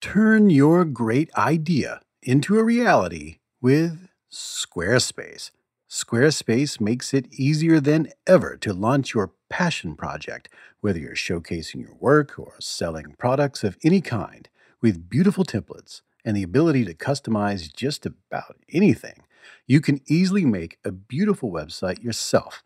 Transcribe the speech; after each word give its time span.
Turn 0.00 0.48
your 0.48 0.86
great 0.86 1.30
idea 1.36 2.00
into 2.22 2.58
a 2.58 2.64
reality 2.64 3.36
with 3.60 4.08
Squarespace. 4.32 5.50
Squarespace 5.90 6.80
makes 6.80 7.12
it 7.12 7.30
easier 7.30 7.80
than 7.80 8.08
ever 8.26 8.56
to 8.62 8.72
launch 8.72 9.12
your 9.12 9.32
passion 9.50 9.94
project, 9.94 10.48
whether 10.80 10.98
you're 10.98 11.14
showcasing 11.14 11.82
your 11.82 11.94
work 12.00 12.38
or 12.38 12.54
selling 12.60 13.14
products 13.18 13.62
of 13.62 13.76
any 13.84 14.00
kind, 14.00 14.48
with 14.80 15.10
beautiful 15.10 15.44
templates 15.44 16.00
and 16.24 16.34
the 16.34 16.42
ability 16.42 16.86
to 16.86 16.94
customize 16.94 17.70
just 17.70 18.06
about 18.06 18.56
anything. 18.72 19.22
You 19.66 19.82
can 19.82 20.00
easily 20.06 20.46
make 20.46 20.78
a 20.82 20.92
beautiful 20.92 21.52
website 21.52 22.02
yourself. 22.02 22.62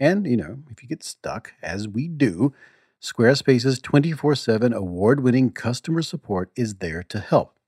And, 0.00 0.26
you 0.26 0.36
know, 0.36 0.58
if 0.68 0.82
you 0.82 0.88
get 0.88 1.04
stuck, 1.04 1.52
as 1.62 1.86
we 1.86 2.08
do, 2.08 2.52
Squarespace's 3.02 3.80
24 3.80 4.36
7 4.36 4.72
award 4.72 5.24
winning 5.24 5.50
customer 5.50 6.02
support 6.02 6.52
is 6.54 6.76
there 6.76 7.02
to 7.02 7.18
help. 7.18 7.58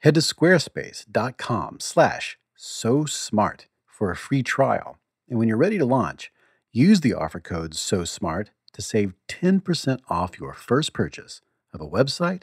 Head 0.00 0.16
to 0.16 0.20
squarespace.com 0.20 1.80
slash 1.80 2.38
so 2.54 3.06
smart 3.06 3.68
for 3.86 4.10
a 4.10 4.16
free 4.16 4.42
trial. 4.42 4.98
And 5.30 5.38
when 5.38 5.48
you're 5.48 5.56
ready 5.56 5.78
to 5.78 5.86
launch, 5.86 6.30
use 6.72 7.00
the 7.00 7.14
offer 7.14 7.40
code 7.40 7.74
so 7.74 8.04
smart 8.04 8.50
to 8.74 8.82
save 8.82 9.14
10% 9.28 10.00
off 10.10 10.38
your 10.38 10.52
first 10.52 10.92
purchase 10.92 11.40
of 11.72 11.80
a 11.80 11.88
website 11.88 12.42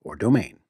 or 0.00 0.16
domain. 0.16 0.60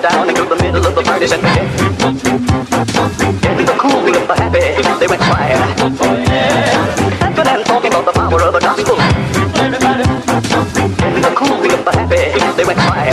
Down 0.00 0.26
the 0.48 0.56
middle 0.62 0.86
of 0.86 0.94
the 0.94 1.02
party 1.02 1.26
they 1.26 1.36
and 7.48 7.66
talking 7.66 7.92
about 7.92 8.06
the 8.06 8.12
power 8.12 8.40
of 8.40 8.52
the 8.54 8.60
gospel. 8.60 8.96
In 11.14 11.20
the 11.20 11.32
cool 11.36 11.60
of 11.70 11.84
the 11.84 11.92
happy, 11.92 12.32
they 12.56 12.64
went 12.64 12.78
quiet. 12.78 13.12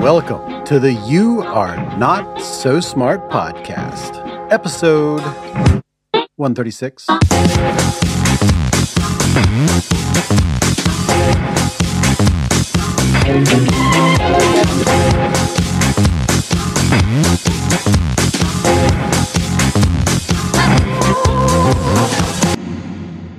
Welcome 0.00 0.64
to 0.64 0.80
the 0.80 0.92
You 0.92 1.42
Are 1.42 1.76
Not 1.96 2.42
So 2.42 2.80
Smart 2.80 3.30
podcast, 3.30 4.18
episode 4.50 5.22
136. 6.34 7.06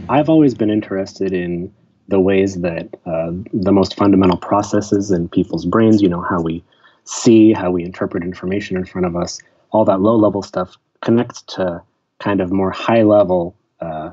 I've 0.09 0.29
always 0.29 0.53
been 0.53 0.69
interested 0.69 1.33
in 1.33 1.73
the 2.07 2.19
ways 2.19 2.61
that 2.61 2.87
uh, 3.05 3.31
the 3.53 3.71
most 3.71 3.95
fundamental 3.95 4.37
processes 4.37 5.11
in 5.11 5.27
people's 5.29 5.66
brains, 5.66 6.01
you 6.01 6.09
know, 6.09 6.21
how 6.21 6.41
we 6.41 6.63
see, 7.05 7.53
how 7.53 7.71
we 7.71 7.83
interpret 7.83 8.23
information 8.23 8.77
in 8.77 8.85
front 8.85 9.07
of 9.07 9.15
us, 9.15 9.39
all 9.71 9.85
that 9.85 10.01
low 10.01 10.15
level 10.15 10.44
stuff 10.44 10.77
connects 11.01 11.41
to 11.44 11.81
kind 12.19 12.41
of 12.41 12.51
more 12.51 12.71
high 12.71 13.03
level, 13.03 13.55
uh, 13.81 14.11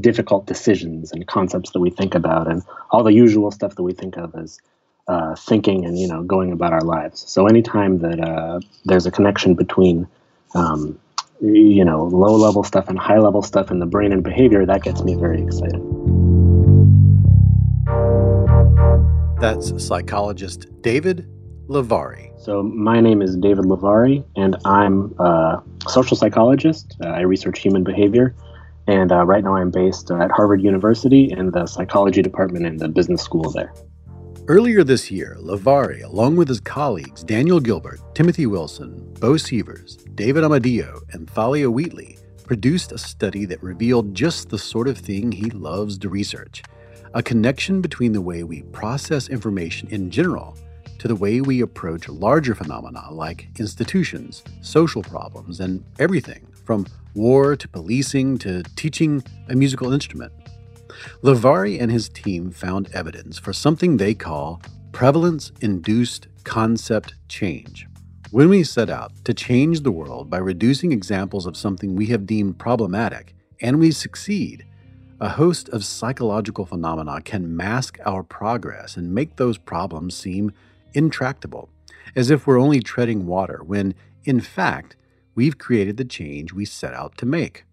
difficult 0.00 0.46
decisions 0.46 1.12
and 1.12 1.26
concepts 1.26 1.70
that 1.72 1.80
we 1.80 1.90
think 1.90 2.14
about, 2.14 2.48
and 2.48 2.62
all 2.90 3.02
the 3.02 3.12
usual 3.12 3.50
stuff 3.50 3.74
that 3.74 3.82
we 3.82 3.92
think 3.92 4.16
of 4.16 4.34
as 4.36 4.60
uh, 5.08 5.34
thinking 5.36 5.84
and 5.84 5.98
you 5.98 6.08
know 6.08 6.22
going 6.22 6.52
about 6.52 6.72
our 6.72 6.80
lives. 6.80 7.24
So 7.28 7.46
anytime 7.46 7.98
that 7.98 8.20
uh, 8.20 8.60
there's 8.84 9.06
a 9.06 9.10
connection 9.10 9.54
between 9.54 10.06
um, 10.54 10.98
you 11.52 11.84
know 11.84 12.04
low 12.04 12.34
level 12.36 12.64
stuff 12.64 12.88
and 12.88 12.98
high 12.98 13.18
level 13.18 13.42
stuff 13.42 13.70
in 13.70 13.78
the 13.78 13.86
brain 13.86 14.12
and 14.12 14.22
behavior, 14.22 14.64
that 14.66 14.82
gets 14.82 15.02
me 15.02 15.14
very 15.14 15.42
excited. 15.42 15.80
That's 19.40 19.84
psychologist 19.84 20.66
David 20.80 21.28
Levari. 21.68 22.30
So 22.40 22.62
my 22.62 23.00
name 23.00 23.22
is 23.22 23.36
David 23.36 23.64
Levari, 23.64 24.24
and 24.36 24.56
I'm 24.64 25.14
a 25.18 25.62
social 25.88 26.16
psychologist. 26.16 26.96
Uh, 27.02 27.08
I 27.08 27.20
research 27.20 27.58
human 27.60 27.84
behavior, 27.84 28.34
and 28.86 29.12
uh, 29.12 29.24
right 29.24 29.42
now 29.42 29.56
I'm 29.56 29.70
based 29.70 30.10
at 30.10 30.30
Harvard 30.30 30.62
University 30.62 31.30
in 31.30 31.50
the 31.50 31.66
psychology 31.66 32.22
department 32.22 32.66
in 32.66 32.76
the 32.78 32.88
business 32.88 33.22
school 33.22 33.50
there. 33.50 33.72
Earlier 34.46 34.84
this 34.84 35.10
year, 35.10 35.38
Levari, 35.40 36.04
along 36.04 36.36
with 36.36 36.48
his 36.48 36.60
colleagues 36.60 37.24
Daniel 37.24 37.60
Gilbert, 37.60 38.00
Timothy 38.14 38.44
Wilson, 38.44 39.14
Beau 39.18 39.38
Sievers, 39.38 39.96
David 40.14 40.44
Amodio, 40.44 41.00
and 41.14 41.30
Thalia 41.30 41.70
Wheatley, 41.70 42.18
produced 42.44 42.92
a 42.92 42.98
study 42.98 43.46
that 43.46 43.62
revealed 43.62 44.14
just 44.14 44.50
the 44.50 44.58
sort 44.58 44.86
of 44.86 44.98
thing 44.98 45.32
he 45.32 45.48
loves 45.48 45.96
to 45.98 46.10
research 46.10 46.62
a 47.14 47.22
connection 47.22 47.80
between 47.80 48.12
the 48.12 48.20
way 48.20 48.42
we 48.42 48.62
process 48.64 49.28
information 49.28 49.88
in 49.88 50.10
general 50.10 50.58
to 50.98 51.08
the 51.08 51.16
way 51.16 51.40
we 51.40 51.62
approach 51.62 52.06
larger 52.08 52.54
phenomena 52.54 53.06
like 53.10 53.48
institutions, 53.58 54.42
social 54.60 55.02
problems, 55.02 55.60
and 55.60 55.82
everything 55.98 56.46
from 56.64 56.86
war 57.14 57.56
to 57.56 57.68
policing 57.68 58.36
to 58.36 58.62
teaching 58.76 59.22
a 59.48 59.54
musical 59.54 59.90
instrument. 59.90 60.32
Levari 61.22 61.80
and 61.80 61.90
his 61.90 62.08
team 62.08 62.50
found 62.50 62.88
evidence 62.92 63.38
for 63.38 63.52
something 63.52 63.96
they 63.96 64.14
call 64.14 64.60
prevalence 64.92 65.52
induced 65.60 66.28
concept 66.44 67.14
change. 67.28 67.86
When 68.30 68.48
we 68.48 68.64
set 68.64 68.90
out 68.90 69.12
to 69.24 69.34
change 69.34 69.80
the 69.80 69.92
world 69.92 70.28
by 70.28 70.38
reducing 70.38 70.92
examples 70.92 71.46
of 71.46 71.56
something 71.56 71.94
we 71.94 72.06
have 72.06 72.26
deemed 72.26 72.58
problematic, 72.58 73.34
and 73.60 73.78
we 73.78 73.90
succeed, 73.90 74.66
a 75.20 75.28
host 75.28 75.68
of 75.68 75.84
psychological 75.84 76.66
phenomena 76.66 77.20
can 77.20 77.56
mask 77.56 77.98
our 78.04 78.22
progress 78.22 78.96
and 78.96 79.14
make 79.14 79.36
those 79.36 79.56
problems 79.56 80.16
seem 80.16 80.52
intractable, 80.92 81.68
as 82.16 82.30
if 82.30 82.46
we're 82.46 82.60
only 82.60 82.80
treading 82.80 83.26
water 83.26 83.62
when, 83.64 83.94
in 84.24 84.40
fact, 84.40 84.96
we've 85.34 85.58
created 85.58 85.96
the 85.96 86.04
change 86.04 86.52
we 86.52 86.64
set 86.64 86.92
out 86.92 87.16
to 87.18 87.26
make. 87.26 87.64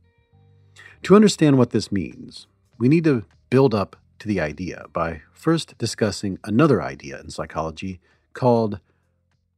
To 1.03 1.15
understand 1.15 1.57
what 1.57 1.71
this 1.71 1.91
means, 1.91 2.47
we 2.81 2.89
need 2.89 3.03
to 3.03 3.23
build 3.51 3.75
up 3.75 3.95
to 4.17 4.27
the 4.27 4.41
idea 4.41 4.85
by 4.91 5.21
first 5.31 5.77
discussing 5.77 6.39
another 6.43 6.81
idea 6.81 7.19
in 7.19 7.29
psychology 7.29 7.99
called 8.33 8.79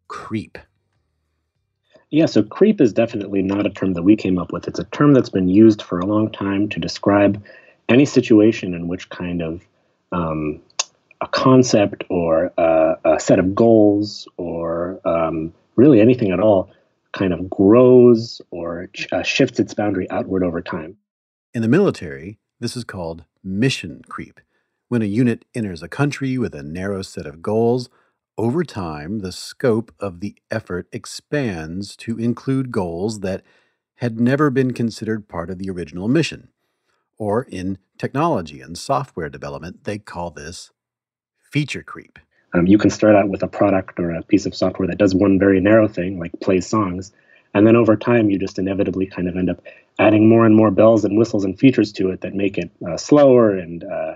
creep. 0.09 0.57
Yeah, 2.09 2.25
so 2.25 2.43
creep 2.43 2.81
is 2.81 2.91
definitely 2.91 3.41
not 3.41 3.65
a 3.65 3.69
term 3.69 3.93
that 3.93 4.03
we 4.03 4.17
came 4.17 4.37
up 4.37 4.51
with. 4.51 4.67
It's 4.67 4.77
a 4.77 4.83
term 4.83 5.13
that's 5.13 5.29
been 5.29 5.47
used 5.47 5.81
for 5.81 5.99
a 5.99 6.05
long 6.05 6.31
time 6.31 6.67
to 6.67 6.81
describe 6.81 7.41
any 7.87 8.03
situation 8.03 8.73
in 8.73 8.89
which 8.89 9.07
kind 9.07 9.41
of 9.41 9.65
um, 10.11 10.59
a 11.21 11.27
concept 11.27 12.03
or 12.09 12.51
a, 12.57 12.95
a, 13.05 13.19
set 13.21 13.39
of 13.39 13.55
goals 13.55 14.27
or 14.35 14.99
um, 15.05 15.53
really 15.77 16.01
anything 16.01 16.31
at 16.31 16.41
all 16.41 16.69
kind 17.13 17.31
of 17.31 17.49
grows 17.49 18.41
or 18.51 18.89
uh, 19.13 19.23
shifts 19.23 19.61
its 19.61 19.73
boundary 19.73 20.11
outward 20.11 20.43
over 20.43 20.61
time. 20.61 20.97
In 21.53 21.61
the 21.61 21.69
military, 21.69 22.37
this 22.63 22.77
is 22.77 22.85
called 22.85 23.25
mission 23.43 24.01
creep. 24.07 24.39
When 24.87 25.01
a 25.01 25.05
unit 25.05 25.43
enters 25.53 25.83
a 25.83 25.89
country 25.89 26.37
with 26.37 26.55
a 26.55 26.63
narrow 26.63 27.01
set 27.01 27.25
of 27.25 27.41
goals, 27.41 27.89
over 28.37 28.63
time, 28.63 29.19
the 29.19 29.33
scope 29.33 29.93
of 29.99 30.21
the 30.21 30.35
effort 30.49 30.87
expands 30.93 31.97
to 31.97 32.17
include 32.17 32.71
goals 32.71 33.19
that 33.19 33.43
had 33.95 34.17
never 34.17 34.49
been 34.49 34.71
considered 34.71 35.27
part 35.27 35.49
of 35.49 35.59
the 35.59 35.69
original 35.69 36.07
mission. 36.07 36.47
Or 37.17 37.43
in 37.43 37.79
technology 37.97 38.61
and 38.61 38.77
software 38.77 39.29
development, 39.29 39.83
they 39.83 39.97
call 39.97 40.31
this 40.31 40.71
feature 41.51 41.83
creep. 41.83 42.17
Um, 42.53 42.65
you 42.65 42.77
can 42.77 42.89
start 42.89 43.15
out 43.15 43.27
with 43.27 43.43
a 43.43 43.47
product 43.47 43.99
or 43.99 44.11
a 44.11 44.23
piece 44.23 44.45
of 44.45 44.55
software 44.55 44.87
that 44.87 44.97
does 44.97 45.13
one 45.13 45.37
very 45.37 45.59
narrow 45.59 45.89
thing, 45.89 46.17
like 46.17 46.31
play 46.41 46.61
songs, 46.61 47.11
and 47.53 47.67
then 47.67 47.75
over 47.75 47.95
time, 47.95 48.29
you 48.29 48.39
just 48.39 48.57
inevitably 48.57 49.05
kind 49.05 49.27
of 49.27 49.35
end 49.35 49.49
up 49.49 49.61
adding 49.99 50.27
more 50.27 50.45
and 50.45 50.55
more 50.55 50.71
bells 50.71 51.05
and 51.05 51.17
whistles 51.17 51.45
and 51.45 51.57
features 51.57 51.91
to 51.93 52.09
it 52.09 52.21
that 52.21 52.33
make 52.33 52.57
it 52.57 52.71
uh, 52.87 52.97
slower 52.97 53.55
and 53.55 53.83
uh, 53.83 54.15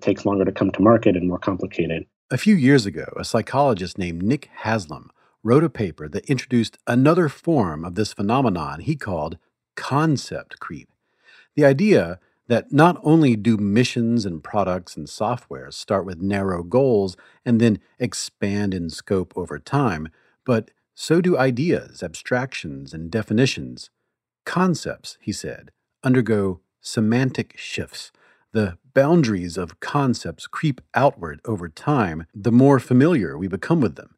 takes 0.00 0.26
longer 0.26 0.44
to 0.44 0.52
come 0.52 0.70
to 0.72 0.82
market 0.82 1.16
and 1.16 1.28
more 1.28 1.38
complicated. 1.38 2.06
A 2.30 2.38
few 2.38 2.54
years 2.54 2.86
ago, 2.86 3.06
a 3.16 3.24
psychologist 3.24 3.98
named 3.98 4.22
Nick 4.22 4.48
Haslam 4.52 5.10
wrote 5.42 5.64
a 5.64 5.70
paper 5.70 6.08
that 6.08 6.28
introduced 6.30 6.78
another 6.86 7.28
form 7.28 7.84
of 7.84 7.94
this 7.94 8.12
phenomenon 8.12 8.80
he 8.80 8.96
called 8.96 9.38
concept 9.76 10.58
creep. 10.60 10.88
The 11.54 11.64
idea 11.64 12.18
that 12.48 12.72
not 12.72 13.00
only 13.02 13.36
do 13.36 13.56
missions 13.56 14.24
and 14.26 14.42
products 14.42 14.96
and 14.96 15.08
software 15.08 15.70
start 15.70 16.04
with 16.04 16.20
narrow 16.20 16.62
goals 16.62 17.16
and 17.44 17.60
then 17.60 17.78
expand 17.98 18.74
in 18.74 18.90
scope 18.90 19.32
over 19.36 19.58
time, 19.58 20.08
but 20.44 20.70
so 21.02 21.20
do 21.20 21.36
ideas, 21.36 22.00
abstractions, 22.00 22.94
and 22.94 23.10
definitions. 23.10 23.90
Concepts, 24.46 25.18
he 25.20 25.32
said, 25.32 25.72
undergo 26.04 26.60
semantic 26.80 27.58
shifts. 27.58 28.12
The 28.52 28.78
boundaries 28.94 29.56
of 29.56 29.80
concepts 29.80 30.46
creep 30.46 30.80
outward 30.94 31.40
over 31.44 31.68
time 31.68 32.26
the 32.32 32.52
more 32.52 32.78
familiar 32.78 33.36
we 33.36 33.48
become 33.48 33.80
with 33.80 33.96
them, 33.96 34.14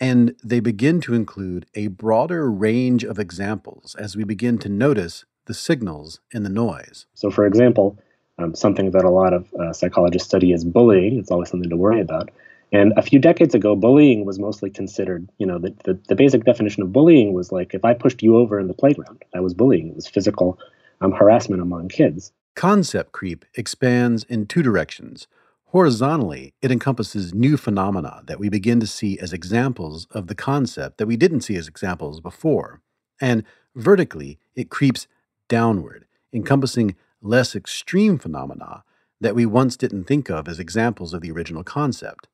and 0.00 0.34
they 0.42 0.58
begin 0.58 1.00
to 1.02 1.14
include 1.14 1.66
a 1.76 1.86
broader 1.86 2.50
range 2.50 3.04
of 3.04 3.20
examples 3.20 3.94
as 3.94 4.16
we 4.16 4.24
begin 4.24 4.58
to 4.58 4.68
notice 4.68 5.24
the 5.46 5.54
signals 5.54 6.18
in 6.32 6.42
the 6.42 6.48
noise. 6.48 7.06
So, 7.14 7.30
for 7.30 7.46
example, 7.46 7.96
um, 8.38 8.56
something 8.56 8.90
that 8.90 9.04
a 9.04 9.10
lot 9.10 9.34
of 9.34 9.54
uh, 9.54 9.72
psychologists 9.72 10.26
study 10.26 10.50
is 10.52 10.64
bullying. 10.64 11.16
It's 11.16 11.30
always 11.30 11.48
something 11.48 11.70
to 11.70 11.76
worry 11.76 12.00
about. 12.00 12.32
And 12.74 12.92
a 12.96 13.02
few 13.02 13.20
decades 13.20 13.54
ago, 13.54 13.76
bullying 13.76 14.26
was 14.26 14.40
mostly 14.40 14.68
considered, 14.68 15.30
you 15.38 15.46
know, 15.46 15.60
the, 15.60 15.72
the, 15.84 15.96
the, 16.08 16.16
basic 16.16 16.44
definition 16.44 16.82
of 16.82 16.92
bullying 16.92 17.32
was 17.32 17.52
like 17.52 17.72
if 17.72 17.84
I 17.84 17.94
pushed 17.94 18.20
you 18.20 18.36
over 18.36 18.58
in 18.58 18.66
the 18.66 18.74
playground, 18.74 19.22
that 19.32 19.44
was 19.44 19.54
bullying. 19.54 19.90
It 19.90 19.94
was 19.94 20.08
physical 20.08 20.58
um, 21.00 21.12
harassment 21.12 21.62
among 21.62 21.88
kids. 21.88 22.32
Concept 22.56 23.12
creep 23.12 23.44
expands 23.54 24.24
in 24.24 24.46
two 24.46 24.60
directions. 24.60 25.28
Horizontally, 25.66 26.52
it 26.62 26.72
encompasses 26.72 27.32
new 27.32 27.56
phenomena 27.56 28.22
that 28.26 28.40
we 28.40 28.48
begin 28.48 28.80
to 28.80 28.88
see 28.88 29.20
as 29.20 29.32
examples 29.32 30.08
of 30.10 30.26
the 30.26 30.34
concept 30.34 30.98
that 30.98 31.06
we 31.06 31.16
didn't 31.16 31.42
see 31.42 31.54
as 31.54 31.68
examples 31.68 32.18
before. 32.18 32.80
And 33.20 33.44
vertically, 33.76 34.40
it 34.56 34.68
creeps 34.68 35.06
downward, 35.48 36.06
encompassing 36.32 36.96
less 37.22 37.54
extreme 37.54 38.18
phenomena 38.18 38.82
that 39.20 39.36
we 39.36 39.46
once 39.46 39.76
didn't 39.76 40.04
think 40.04 40.28
of 40.28 40.48
as 40.48 40.58
examples 40.58 41.14
of 41.14 41.20
the 41.20 41.30
original 41.30 41.62
concept. 41.62 42.26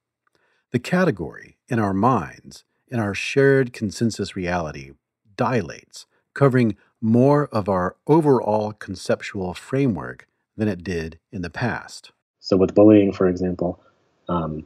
The 0.73 0.79
category, 0.79 1.57
in 1.69 1.81
our 1.81 1.93
minds, 1.93 2.63
in 2.87 3.01
our 3.01 3.13
shared 3.13 3.73
consensus 3.73 4.37
reality, 4.37 4.93
dilates, 5.37 6.07
covering 6.33 6.77
more 7.01 7.49
of 7.49 7.69
our 7.69 7.97
overall 8.07 8.73
conceptual 8.73 9.53
framework 9.53 10.29
than 10.57 10.69
it 10.69 10.85
did 10.85 11.19
in 11.33 11.43
the 11.43 11.51
past. 11.51 12.13
So, 12.39 12.57
with 12.57 12.73
bullying, 12.73 13.13
for 13.13 13.27
example, 13.27 13.83
um, 14.29 14.65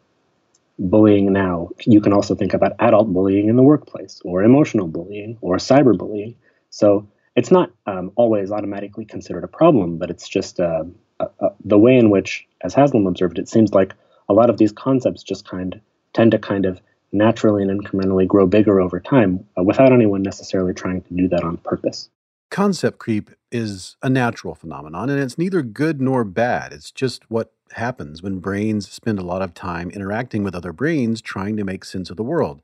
bullying 0.78 1.32
now, 1.32 1.70
you 1.86 2.02
can 2.02 2.12
also 2.12 2.34
think 2.34 2.52
about 2.52 2.72
adult 2.80 3.10
bullying 3.10 3.48
in 3.48 3.56
the 3.56 3.62
workplace, 3.62 4.20
or 4.26 4.42
emotional 4.42 4.88
bullying, 4.88 5.38
or 5.40 5.56
cyberbullying. 5.56 6.34
So, 6.68 7.08
it's 7.34 7.50
not 7.50 7.70
um, 7.86 8.12
always 8.16 8.52
automatically 8.52 9.06
considered 9.06 9.44
a 9.44 9.48
problem, 9.48 9.96
but 9.96 10.10
it's 10.10 10.28
just 10.28 10.60
uh, 10.60 10.84
uh, 11.18 11.28
uh, 11.40 11.48
the 11.64 11.78
way 11.78 11.96
in 11.96 12.10
which, 12.10 12.46
as 12.60 12.74
Haslam 12.74 13.06
observed, 13.06 13.38
it 13.38 13.48
seems 13.48 13.72
like 13.72 13.94
a 14.28 14.34
lot 14.34 14.50
of 14.50 14.58
these 14.58 14.72
concepts 14.72 15.22
just 15.22 15.48
kind 15.48 15.80
tend 16.14 16.30
to 16.30 16.38
kind 16.38 16.64
of 16.64 16.80
naturally 17.12 17.62
and 17.62 17.82
incrementally 17.82 18.26
grow 18.26 18.46
bigger 18.46 18.80
over 18.80 18.98
time 18.98 19.46
uh, 19.58 19.62
without 19.62 19.92
anyone 19.92 20.22
necessarily 20.22 20.74
trying 20.74 21.02
to 21.02 21.14
do 21.14 21.28
that 21.28 21.44
on 21.44 21.56
purpose. 21.58 22.08
Concept 22.50 22.98
creep 22.98 23.30
is 23.50 23.96
a 24.02 24.08
natural 24.08 24.54
phenomenon, 24.54 25.10
and 25.10 25.20
it's 25.20 25.38
neither 25.38 25.62
good 25.62 26.00
nor 26.00 26.24
bad. 26.24 26.72
It's 26.72 26.90
just 26.90 27.30
what 27.30 27.52
happens 27.72 28.22
when 28.22 28.38
brains 28.38 28.88
spend 28.88 29.18
a 29.18 29.24
lot 29.24 29.42
of 29.42 29.54
time 29.54 29.90
interacting 29.90 30.44
with 30.44 30.54
other 30.54 30.72
brains 30.72 31.20
trying 31.20 31.56
to 31.56 31.64
make 31.64 31.84
sense 31.84 32.10
of 32.10 32.16
the 32.16 32.22
world. 32.22 32.62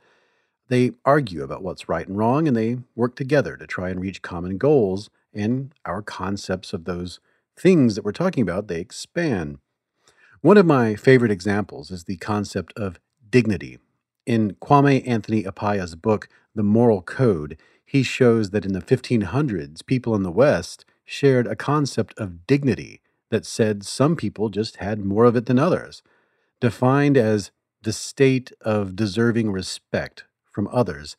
They 0.69 0.93
argue 1.05 1.43
about 1.43 1.63
what's 1.63 1.89
right 1.89 2.07
and 2.07 2.17
wrong, 2.17 2.47
and 2.47 2.57
they 2.57 2.79
work 2.95 3.17
together 3.17 3.57
to 3.57 3.67
try 3.67 3.91
and 3.91 4.01
reach 4.01 4.23
common 4.23 4.59
goals, 4.59 5.11
and 5.35 5.73
our 5.85 6.03
concepts 6.03 6.73
of 6.73 6.85
those 6.85 7.19
things 7.57 7.95
that 7.95 8.05
we're 8.05 8.13
talking 8.13 8.43
about, 8.43 8.69
they 8.69 8.81
expand. 8.81 9.59
One 10.41 10.57
of 10.57 10.67
my 10.67 10.95
favorite 10.95 11.33
examples 11.33 11.91
is 11.91 12.05
the 12.05 12.17
concept 12.17 12.73
of 12.77 13.01
dignity. 13.31 13.79
In 14.27 14.57
Kwame 14.61 15.07
Anthony 15.07 15.47
Appiah's 15.47 15.95
book, 15.95 16.29
The 16.55 16.63
Moral 16.63 17.03
Code, 17.03 17.57
he 17.85 18.03
shows 18.03 18.51
that 18.51 18.65
in 18.65 18.73
the 18.73 18.81
1500s, 18.81 19.85
people 19.85 20.15
in 20.15 20.23
the 20.23 20.31
West 20.31 20.85
shared 21.05 21.47
a 21.47 21.57
concept 21.57 22.15
of 22.19 22.47
dignity 22.47 23.01
that 23.31 23.47
said 23.47 23.85
some 23.85 24.17
people 24.17 24.49
just 24.49 24.77
had 24.77 25.05
more 25.05 25.25
of 25.25 25.37
it 25.37 25.47
than 25.47 25.59
others, 25.59 26.03
defined 26.61 27.17
as 27.17 27.51
the 27.83 27.93
state 27.93 28.53
of 28.61 28.95
deserving 28.95 29.51
respect 29.51 30.25
from 30.51 30.69
others. 30.73 31.17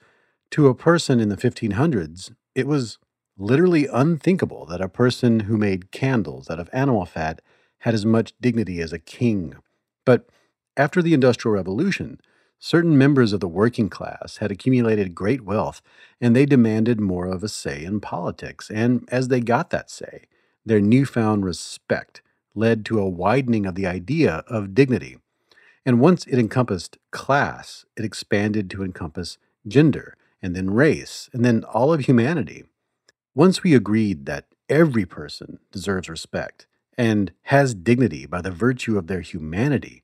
To 0.51 0.67
a 0.67 0.75
person 0.75 1.19
in 1.19 1.29
the 1.29 1.37
1500s, 1.37 2.33
it 2.55 2.67
was 2.67 2.99
literally 3.37 3.87
unthinkable 3.87 4.65
that 4.67 4.81
a 4.81 4.89
person 4.89 5.41
who 5.41 5.57
made 5.57 5.91
candles 5.91 6.49
out 6.49 6.59
of 6.59 6.69
animal 6.71 7.05
fat 7.05 7.41
had 7.79 7.93
as 7.93 8.05
much 8.05 8.33
dignity 8.39 8.79
as 8.79 8.93
a 8.93 8.99
king. 8.99 9.55
But 10.05 10.29
after 10.77 11.01
the 11.01 11.13
Industrial 11.13 11.53
Revolution, 11.53 12.19
certain 12.59 12.97
members 12.97 13.33
of 13.33 13.39
the 13.39 13.47
working 13.47 13.89
class 13.89 14.37
had 14.37 14.51
accumulated 14.51 15.15
great 15.15 15.41
wealth 15.41 15.81
and 16.19 16.35
they 16.35 16.45
demanded 16.45 16.99
more 16.99 17.25
of 17.25 17.43
a 17.43 17.49
say 17.49 17.83
in 17.83 17.99
politics. 17.99 18.69
And 18.69 19.07
as 19.11 19.27
they 19.27 19.41
got 19.41 19.69
that 19.71 19.89
say, 19.89 20.25
their 20.65 20.79
newfound 20.79 21.43
respect 21.43 22.21
led 22.53 22.85
to 22.85 22.99
a 22.99 23.09
widening 23.09 23.65
of 23.65 23.75
the 23.75 23.87
idea 23.87 24.43
of 24.47 24.75
dignity. 24.75 25.17
And 25.85 25.99
once 25.99 26.25
it 26.27 26.37
encompassed 26.37 26.97
class, 27.09 27.85
it 27.97 28.05
expanded 28.05 28.69
to 28.69 28.83
encompass 28.83 29.37
gender, 29.67 30.15
and 30.41 30.55
then 30.55 30.69
race, 30.69 31.29
and 31.33 31.43
then 31.43 31.63
all 31.63 31.93
of 31.93 32.01
humanity. 32.01 32.65
Once 33.33 33.63
we 33.63 33.73
agreed 33.73 34.25
that 34.25 34.45
every 34.69 35.05
person 35.05 35.59
deserves 35.71 36.09
respect 36.09 36.67
and 36.97 37.31
has 37.43 37.73
dignity 37.73 38.25
by 38.25 38.41
the 38.41 38.51
virtue 38.51 38.97
of 38.97 39.07
their 39.07 39.21
humanity, 39.21 40.00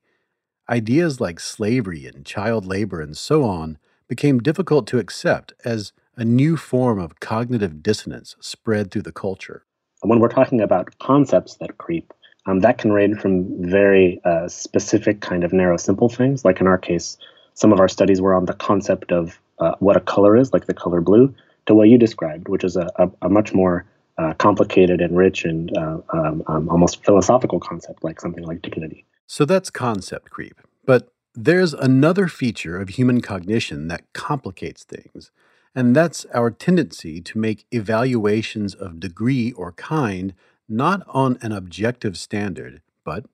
ideas 0.70 1.22
like 1.22 1.40
slavery 1.40 2.06
and 2.06 2.26
child 2.26 2.66
labor 2.66 3.02
and 3.02 3.16
so 3.16 3.44
on 3.44 3.78
became 4.08 4.40
difficult 4.40 4.88
to 4.88 5.00
accept 5.00 5.54
as 5.66 5.94
a 6.16 6.26
new 6.26 6.58
form 6.58 7.00
of 7.00 7.20
cognitive 7.20 7.84
dissonance 7.84 8.36
spread 8.40 8.92
through 8.92 9.04
the 9.04 9.12
culture. 9.12 9.64
When 10.02 10.20
we're 10.20 10.30
talking 10.30 10.62
about 10.62 10.98
concepts 11.00 11.56
that 11.58 11.78
creep, 11.78 12.14
um, 12.46 12.62
that 12.62 12.78
can 12.78 12.92
range 12.92 13.20
from 13.20 13.70
very 13.70 14.22
uh, 14.24 14.48
specific, 14.48 15.22
kind 15.22 15.44
of 15.44 15.52
narrow, 15.52 15.78
simple 15.78 16.10
things. 16.10 16.46
Like 16.46 16.62
in 16.62 16.68
our 16.68 16.78
case, 16.78 17.18
some 17.54 17.74
of 17.74 17.80
our 17.80 17.90
studies 17.90 18.22
were 18.22 18.34
on 18.34 18.46
the 18.46 18.54
concept 18.54 19.12
of 19.12 19.40
uh, 19.60 19.74
what 19.80 19.98
a 19.98 20.00
color 20.00 20.38
is, 20.38 20.54
like 20.54 20.66
the 20.66 20.74
color 20.74 21.02
blue, 21.02 21.34
to 21.66 21.76
what 21.76 21.90
you 21.90 21.98
described, 21.98 22.48
which 22.48 22.64
is 22.64 22.78
a, 22.78 22.90
a, 22.96 23.10
a 23.24 23.30
much 23.30 23.54
more 23.54 23.86
uh, 24.18 24.34
complicated 24.36 25.02
and 25.02 25.18
rich 25.18 25.44
and 25.46 25.76
uh, 25.78 25.98
um, 26.14 26.44
um, 26.48 26.70
almost 26.70 27.04
philosophical 27.04 27.60
concept, 27.60 28.04
like 28.04 28.22
something 28.22 28.44
like 28.44 28.62
dignity. 28.62 29.06
So 29.28 29.46
that's 29.46 29.70
concept 29.70 30.30
creep. 30.30 30.62
But 30.86 31.12
there's 31.36 31.74
another 31.74 32.28
feature 32.28 32.80
of 32.80 32.90
human 32.90 33.22
cognition 33.22 33.90
that 33.90 34.12
complicates 34.14 34.84
things, 34.84 35.32
and 35.76 35.96
that's 35.96 36.26
our 36.34 36.50
tendency 36.50 37.22
to 37.22 37.38
make 37.38 37.66
evaluations 37.72 38.74
of 38.74 39.00
degree 39.00 39.52
or 39.52 39.74
kind 39.74 40.34
not 40.68 41.04
on 41.08 41.38
an 41.42 41.52
objective 41.52 42.18
standard, 42.18 42.82
but 43.04 43.26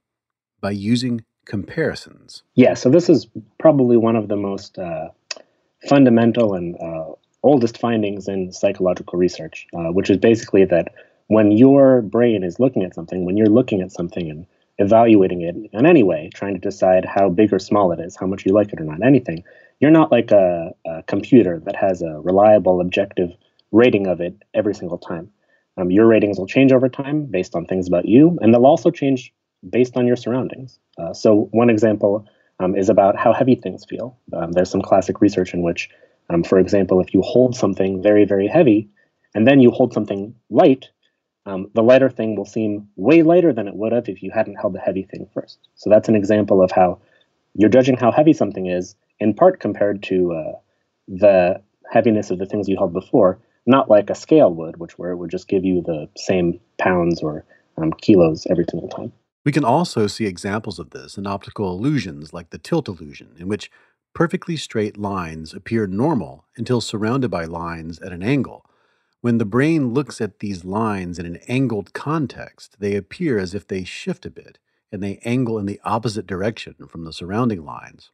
by 0.60 0.72
using 0.72 1.24
comparisons. 1.46 2.44
Yeah, 2.56 2.74
so 2.74 2.90
this 2.90 3.10
is 3.10 3.28
probably 3.60 3.98
one 3.98 4.16
of 4.16 4.28
the 4.28 4.36
most 4.36 4.78
uh, 4.78 5.10
fundamental 5.88 6.54
and 6.54 6.76
uh, 6.82 7.14
oldest 7.44 7.78
findings 7.78 8.28
in 8.28 8.52
psychological 8.52 9.20
research, 9.20 9.68
uh, 9.74 9.92
which 9.92 10.10
is 10.10 10.18
basically 10.18 10.66
that 10.66 10.94
when 11.28 11.52
your 11.52 12.02
brain 12.02 12.44
is 12.44 12.60
looking 12.60 12.84
at 12.84 12.94
something, 12.94 13.26
when 13.26 13.38
you're 13.38 13.48
looking 13.48 13.82
at 13.82 13.92
something 13.92 14.30
and 14.30 14.46
evaluating 14.77 15.42
it 15.42 15.56
in 15.72 15.86
any 15.86 16.03
way, 16.03 16.30
trying 16.34 16.53
to 16.53 16.60
decide 16.60 17.06
how 17.06 17.30
big 17.30 17.53
or 17.53 17.60
small 17.60 17.92
it 17.92 18.00
is, 18.00 18.15
how 18.15 18.25
much 18.25 18.46
you 18.46 18.53
like 18.53 18.74
it 18.74 18.82
or 18.82 18.84
not, 18.84 19.06
anything, 19.06 19.44
you're 19.80 19.92
not 19.92 20.12
like 20.12 20.32
a, 20.32 20.72
a 20.86 21.03
computer 21.03 21.62
that 21.65 21.75
has 21.75 22.01
a 22.01 22.20
reliable, 22.22 22.82
objective 22.82 23.32
rating 23.72 24.08
of 24.08 24.22
it 24.22 24.36
every 24.53 24.74
single 24.74 24.98
time. 24.98 25.30
Um, 25.77 25.92
your 25.92 26.08
ratings 26.08 26.38
will 26.38 26.48
change 26.48 26.72
over 26.72 26.88
time 26.88 27.25
based 27.25 27.56
on 27.56 27.65
things 27.65 27.88
about 27.88 28.08
you, 28.08 28.38
and 28.42 28.53
they'll 28.53 28.65
also 28.65 28.92
change 28.92 29.34
based 29.68 29.98
on 29.98 30.06
your 30.06 30.15
surroundings. 30.15 30.80
Uh, 30.98 31.13
so, 31.13 31.50
one 31.51 31.70
example 31.70 32.27
um, 32.60 32.75
is 32.75 32.89
about 32.89 33.18
how 33.18 33.34
heavy 33.34 33.56
things 33.56 33.84
feel. 33.86 34.18
Um, 34.34 34.51
there's 34.51 34.70
some 34.70 34.82
classic 34.82 35.22
research 35.22 35.53
in 35.53 35.63
which, 35.63 35.89
um, 36.30 36.44
for 36.44 36.60
example, 36.60 37.01
if 37.01 37.13
you 37.13 37.22
hold 37.22 37.56
something 37.56 38.01
very, 38.03 38.25
very 38.25 38.48
heavy, 38.48 38.89
and 39.34 39.48
then 39.48 39.60
you 39.60 39.72
hold 39.72 39.94
something 39.94 40.36
light, 40.50 40.89
um, 41.46 41.70
the 41.74 41.84
lighter 41.84 42.10
thing 42.10 42.36
will 42.36 42.46
seem 42.46 42.88
way 42.96 43.24
lighter 43.24 43.54
than 43.54 43.68
it 43.68 43.76
would 43.76 43.92
have 43.92 44.08
if 44.08 44.24
you 44.24 44.32
hadn't 44.32 44.56
held 44.56 44.74
the 44.74 44.80
heavy 44.80 45.04
thing 45.04 45.28
first. 45.34 45.60
So, 45.76 45.90
that's 45.90 46.10
an 46.10 46.16
example 46.16 46.62
of 46.62 46.72
how 46.72 47.00
you're 47.56 47.70
judging 47.70 47.98
how 47.98 48.12
heavy 48.12 48.34
something 48.34 48.68
is, 48.68 48.96
in 49.20 49.34
part 49.34 49.60
compared 49.60 50.04
to 50.04 50.34
uh, 50.34 50.52
the 51.08 51.62
heaviness 51.92 52.32
of 52.32 52.40
the 52.40 52.46
things 52.46 52.68
you 52.68 52.78
held 52.78 52.94
before, 52.94 53.40
not 53.66 53.90
like 53.90 54.10
a 54.10 54.16
scale 54.16 54.54
would, 54.54 54.78
which 54.78 54.98
where 54.98 55.12
it 55.12 55.18
would 55.18 55.30
just 55.30 55.48
give 55.48 55.64
you 55.64 55.82
the 55.82 56.10
same 56.18 56.60
pounds 56.80 57.22
or 57.22 57.46
um, 57.78 57.92
kilos 57.94 58.48
every 58.50 58.66
single 58.70 58.90
time. 58.90 59.12
We 59.46 59.52
can 59.52 59.66
also 59.66 60.08
see 60.08 60.26
examples 60.26 60.80
of 60.80 60.92
this 60.92 61.18
in 61.18 61.28
optical 61.28 61.76
illusions 61.76 62.34
like 62.34 62.50
the 62.50 62.58
tilt 62.58 62.88
illusion, 62.88 63.36
in 63.38 63.48
which 63.48 63.70
perfectly 64.16 64.56
straight 64.56 64.98
lines 64.98 65.54
appear 65.54 65.88
normal 65.88 66.46
until 66.56 66.82
surrounded 66.82 67.30
by 67.30 67.46
lines 67.46 68.00
at 68.00 68.14
an 68.14 68.24
angle. 68.24 68.66
When 69.24 69.38
the 69.38 69.46
brain 69.46 69.94
looks 69.94 70.20
at 70.20 70.39
these 70.39 70.65
lines 70.65 71.18
in 71.18 71.25
an 71.25 71.39
angled 71.48 71.94
context, 71.94 72.75
they 72.80 72.94
appear 72.98 73.39
as 73.39 73.53
if 73.53 73.65
they 73.65 73.86
shift 73.86 74.25
a 74.25 74.30
bit 74.30 74.60
and 74.92 75.01
they 75.01 75.22
angle 75.24 75.58
in 75.58 75.65
the 75.65 75.80
opposite 75.86 76.27
direction 76.27 76.75
from 76.89 77.06
the 77.06 77.13
surrounding 77.13 77.63
lines. 77.63 78.12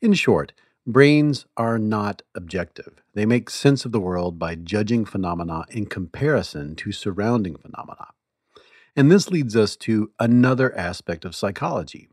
In 0.00 0.14
short, 0.14 0.54
brains 0.86 1.44
are 1.58 1.78
not 1.78 2.22
objective. 2.34 3.02
They 3.12 3.26
make 3.26 3.50
sense 3.50 3.84
of 3.84 3.92
the 3.92 4.00
world 4.00 4.38
by 4.38 4.54
judging 4.54 5.04
phenomena 5.04 5.66
in 5.68 5.84
comparison 5.84 6.76
to 6.76 6.92
surrounding 6.92 7.56
phenomena. 7.56 8.06
And 8.96 9.12
this 9.12 9.30
leads 9.30 9.54
us 9.54 9.76
to 9.84 10.12
another 10.18 10.74
aspect 10.74 11.26
of 11.26 11.36
psychology. 11.36 12.08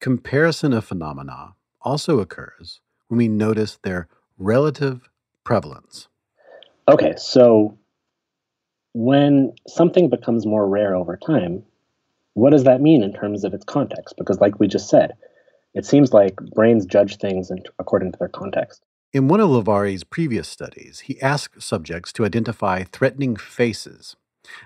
Comparison 0.00 0.72
of 0.72 0.84
phenomena 0.84 1.56
also 1.80 2.20
occurs 2.20 2.80
when 3.08 3.18
we 3.18 3.26
notice 3.26 3.76
their 3.82 4.06
relative 4.38 5.10
prevalence. 5.42 6.06
Okay, 6.90 7.14
so 7.16 7.78
when 8.94 9.52
something 9.68 10.10
becomes 10.10 10.44
more 10.44 10.68
rare 10.68 10.96
over 10.96 11.16
time, 11.16 11.62
what 12.34 12.50
does 12.50 12.64
that 12.64 12.80
mean 12.80 13.04
in 13.04 13.12
terms 13.12 13.44
of 13.44 13.54
its 13.54 13.64
context? 13.64 14.16
Because, 14.18 14.40
like 14.40 14.58
we 14.58 14.66
just 14.66 14.88
said, 14.88 15.12
it 15.72 15.86
seems 15.86 16.12
like 16.12 16.34
brains 16.52 16.84
judge 16.86 17.18
things 17.18 17.52
according 17.78 18.10
to 18.10 18.18
their 18.18 18.28
context. 18.28 18.82
In 19.12 19.28
one 19.28 19.38
of 19.38 19.50
Levari's 19.50 20.02
previous 20.02 20.48
studies, 20.48 21.00
he 21.00 21.20
asked 21.22 21.62
subjects 21.62 22.12
to 22.14 22.24
identify 22.24 22.82
threatening 22.82 23.36
faces. 23.36 24.16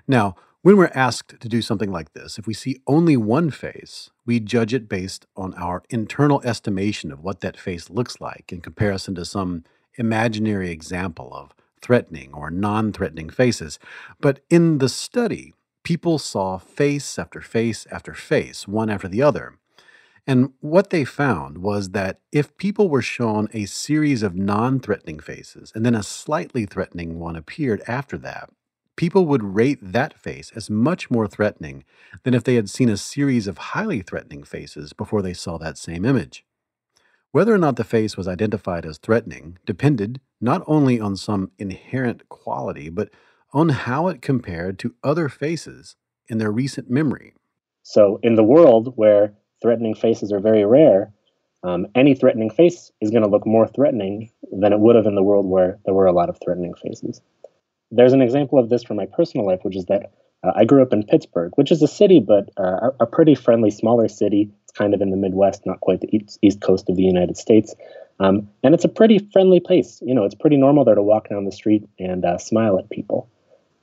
Now, 0.07 0.35
when 0.63 0.77
we're 0.77 0.91
asked 0.95 1.39
to 1.39 1.47
do 1.47 1.61
something 1.61 1.91
like 1.91 2.13
this, 2.13 2.39
if 2.39 2.47
we 2.47 2.55
see 2.55 2.81
only 2.87 3.15
one 3.15 3.51
face, 3.51 4.09
we 4.25 4.39
judge 4.39 4.73
it 4.73 4.89
based 4.89 5.27
on 5.37 5.53
our 5.53 5.83
internal 5.91 6.41
estimation 6.43 7.11
of 7.11 7.23
what 7.23 7.41
that 7.41 7.55
face 7.55 7.91
looks 7.91 8.19
like 8.19 8.51
in 8.51 8.61
comparison 8.61 9.13
to 9.13 9.25
some 9.25 9.63
imaginary 9.97 10.71
example 10.71 11.31
of 11.31 11.53
threatening 11.85 12.33
or 12.33 12.49
non 12.49 12.91
threatening 12.91 13.29
faces. 13.29 13.77
But 14.19 14.39
in 14.49 14.79
the 14.79 14.89
study, 14.89 15.53
people 15.83 16.17
saw 16.17 16.57
face 16.57 17.19
after 17.19 17.41
face 17.41 17.85
after 17.91 18.13
face, 18.15 18.67
one 18.67 18.89
after 18.89 19.07
the 19.07 19.21
other. 19.21 19.59
And 20.27 20.53
what 20.59 20.89
they 20.89 21.05
found 21.05 21.59
was 21.59 21.89
that 21.89 22.19
if 22.31 22.57
people 22.57 22.89
were 22.89 23.03
shown 23.03 23.47
a 23.53 23.65
series 23.65 24.23
of 24.23 24.35
non 24.35 24.79
threatening 24.79 25.19
faces 25.19 25.71
and 25.75 25.85
then 25.85 25.93
a 25.93 26.01
slightly 26.01 26.65
threatening 26.65 27.19
one 27.19 27.35
appeared 27.35 27.83
after 27.87 28.17
that, 28.17 28.49
people 28.95 29.27
would 29.27 29.43
rate 29.43 29.77
that 29.81 30.19
face 30.19 30.51
as 30.55 30.69
much 30.69 31.11
more 31.11 31.27
threatening 31.27 31.83
than 32.23 32.33
if 32.33 32.43
they 32.43 32.55
had 32.55 32.69
seen 32.71 32.89
a 32.89 32.97
series 32.97 33.45
of 33.45 33.57
highly 33.57 34.01
threatening 34.01 34.43
faces 34.43 34.93
before 34.93 35.21
they 35.21 35.33
saw 35.33 35.59
that 35.59 35.77
same 35.77 36.03
image. 36.03 36.43
Whether 37.35 37.53
or 37.53 37.57
not 37.57 37.75
the 37.75 37.83
face 37.83 38.15
was 38.15 38.29
identified 38.29 38.85
as 38.85 38.97
threatening 38.97 39.57
depended 39.65 40.21
not 40.39 40.63
only 40.67 41.01
on 41.01 41.17
some 41.17 41.51
inherent 41.59 42.29
quality, 42.29 42.87
but 42.87 43.09
on 43.51 43.67
how 43.67 44.07
it 44.07 44.21
compared 44.21 44.79
to 44.79 44.95
other 45.03 45.27
faces 45.27 45.97
in 46.29 46.37
their 46.37 46.49
recent 46.49 46.89
memory. 46.89 47.33
So, 47.83 48.21
in 48.23 48.35
the 48.35 48.43
world 48.43 48.93
where 48.95 49.33
threatening 49.61 49.95
faces 49.95 50.31
are 50.31 50.39
very 50.39 50.63
rare, 50.63 51.11
um, 51.61 51.87
any 51.93 52.15
threatening 52.15 52.51
face 52.51 52.89
is 53.01 53.11
going 53.11 53.23
to 53.23 53.29
look 53.29 53.45
more 53.45 53.67
threatening 53.67 54.31
than 54.53 54.71
it 54.71 54.79
would 54.79 54.95
have 54.95 55.05
in 55.05 55.15
the 55.15 55.21
world 55.21 55.45
where 55.45 55.77
there 55.83 55.93
were 55.93 56.05
a 56.05 56.13
lot 56.13 56.29
of 56.29 56.39
threatening 56.41 56.73
faces. 56.75 57.21
There's 57.91 58.13
an 58.13 58.21
example 58.21 58.59
of 58.59 58.69
this 58.69 58.85
from 58.85 58.95
my 58.95 59.07
personal 59.07 59.45
life, 59.45 59.59
which 59.63 59.75
is 59.75 59.87
that 59.87 60.13
uh, 60.41 60.53
I 60.55 60.63
grew 60.63 60.81
up 60.81 60.93
in 60.93 61.03
Pittsburgh, 61.03 61.51
which 61.55 61.73
is 61.73 61.81
a 61.81 61.87
city, 61.87 62.21
but 62.21 62.49
uh, 62.55 62.91
a 62.97 63.05
pretty 63.05 63.35
friendly, 63.35 63.71
smaller 63.71 64.07
city 64.07 64.53
kind 64.75 64.93
of 64.93 65.01
in 65.01 65.09
the 65.09 65.17
Midwest, 65.17 65.65
not 65.65 65.79
quite 65.79 66.01
the 66.01 66.15
east, 66.15 66.39
east 66.41 66.61
coast 66.61 66.89
of 66.89 66.95
the 66.95 67.03
United 67.03 67.37
States. 67.37 67.75
Um, 68.19 68.49
and 68.63 68.73
it's 68.73 68.85
a 68.85 68.89
pretty 68.89 69.19
friendly 69.33 69.59
place. 69.59 70.01
You 70.01 70.13
know, 70.13 70.23
it's 70.23 70.35
pretty 70.35 70.57
normal 70.57 70.85
there 70.85 70.95
to 70.95 71.01
walk 71.01 71.29
down 71.29 71.45
the 71.45 71.51
street 71.51 71.87
and 71.99 72.23
uh, 72.23 72.37
smile 72.37 72.79
at 72.79 72.89
people. 72.89 73.29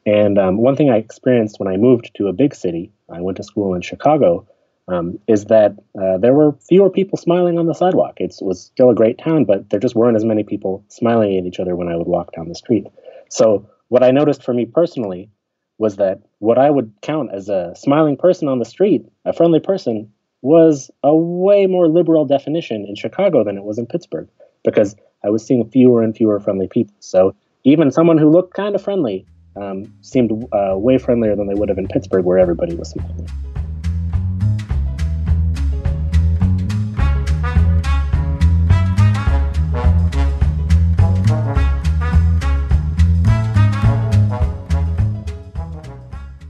And 0.06 0.38
um, 0.38 0.58
one 0.58 0.76
thing 0.76 0.90
I 0.90 0.96
experienced 0.96 1.61
when 1.61 1.68
I 1.68 1.76
moved 1.76 2.11
to 2.16 2.28
a 2.28 2.32
big 2.32 2.54
city, 2.54 2.90
I 3.11 3.20
went 3.20 3.37
to 3.37 3.44
school 3.44 3.75
in 3.75 3.82
Chicago, 3.82 4.46
um, 4.88 5.18
is 5.28 5.44
that 5.46 5.76
uh, 6.00 6.18
there 6.18 6.32
were 6.32 6.52
fewer 6.68 6.90
people 6.90 7.16
smiling 7.16 7.58
on 7.58 7.66
the 7.66 7.75
sidewalk. 7.75 8.14
It 8.20 8.34
was 8.40 8.61
still 8.61 8.90
a 8.90 8.94
great 8.94 9.18
town, 9.18 9.44
but 9.44 9.70
there 9.70 9.78
just 9.78 9.94
weren't 9.94 10.16
as 10.16 10.25
many 10.25 10.42
people 10.42 10.84
smiling 10.88 11.38
at 11.38 11.44
each 11.44 11.61
other 11.61 11.76
when 11.76 11.88
I 11.88 11.96
would 11.96 12.08
walk 12.08 12.32
down 12.34 12.49
the 12.49 12.54
street. 12.54 12.87
So, 13.28 13.68
what 13.88 14.02
I 14.02 14.11
noticed 14.11 14.42
for 14.42 14.54
me 14.54 14.64
personally 14.64 15.30
was 15.78 15.96
that 15.96 16.22
what 16.38 16.58
I 16.58 16.70
would 16.70 16.92
count 17.02 17.30
as 17.32 17.49
a 17.49 17.75
smiling 17.76 18.16
person 18.16 18.49
on 18.49 18.58
the 18.58 18.64
street, 18.64 19.04
a 19.25 19.32
friendly 19.32 19.61
person, 19.61 20.11
was 20.42 20.90
a 21.02 21.14
way 21.14 21.66
more 21.66 21.88
liberal 21.88 22.25
definition 22.25 22.84
in 22.87 22.96
Chicago 22.96 23.44
than 23.44 23.56
it 23.56 23.64
was 23.64 23.78
in 23.78 23.87
Pittsburgh 23.87 24.28
because 24.64 24.96
I 25.25 25.30
was 25.30 25.44
seeing 25.46 25.68
fewer 25.70 26.02
and 26.02 26.14
fewer 26.16 26.38
friendly 26.40 26.68
people. 26.68 26.94
So 26.99 27.34
even 27.64 27.90
someone 27.90 28.18
who 28.18 28.28
looked 28.28 28.54
kind 28.54 28.75
of 28.75 28.82
friendly 28.82 29.25
um, 29.56 29.94
seemed 30.00 30.32
uh, 30.52 30.75
way 30.76 30.99
friendlier 30.99 31.37
than 31.37 31.46
they 31.46 31.54
would 31.54 31.68
have 31.68 31.78
in 31.78 31.87
Pittsburgh, 31.87 32.25
where 32.25 32.38
everybody 32.38 32.75
was 32.75 32.90
smiling. 32.90 33.28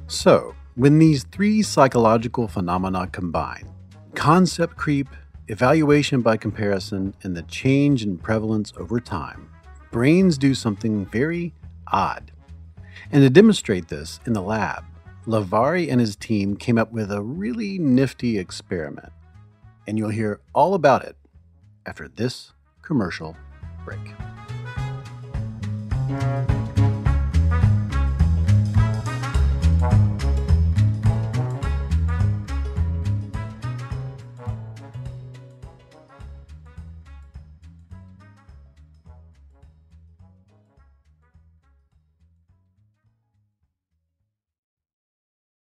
So, 0.06 0.54
when 0.76 1.00
these 1.00 1.24
three 1.24 1.62
psychological 1.62 2.46
phenomena 2.46 3.08
combine, 3.08 3.71
concept 4.14 4.76
creep, 4.76 5.08
evaluation 5.48 6.20
by 6.20 6.36
comparison, 6.36 7.14
and 7.22 7.36
the 7.36 7.42
change 7.42 8.02
in 8.02 8.18
prevalence 8.18 8.72
over 8.76 9.00
time, 9.00 9.50
brains 9.90 10.38
do 10.38 10.54
something 10.54 11.06
very 11.06 11.54
odd. 11.86 12.32
And 13.10 13.22
to 13.22 13.30
demonstrate 13.30 13.88
this 13.88 14.20
in 14.26 14.32
the 14.32 14.42
lab, 14.42 14.84
Levari 15.26 15.90
and 15.90 16.00
his 16.00 16.16
team 16.16 16.56
came 16.56 16.78
up 16.78 16.92
with 16.92 17.12
a 17.12 17.22
really 17.22 17.78
nifty 17.78 18.38
experiment. 18.38 19.12
And 19.86 19.98
you'll 19.98 20.10
hear 20.10 20.40
all 20.54 20.74
about 20.74 21.04
it 21.04 21.16
after 21.86 22.08
this 22.08 22.52
commercial 22.82 23.36
break. 23.84 24.00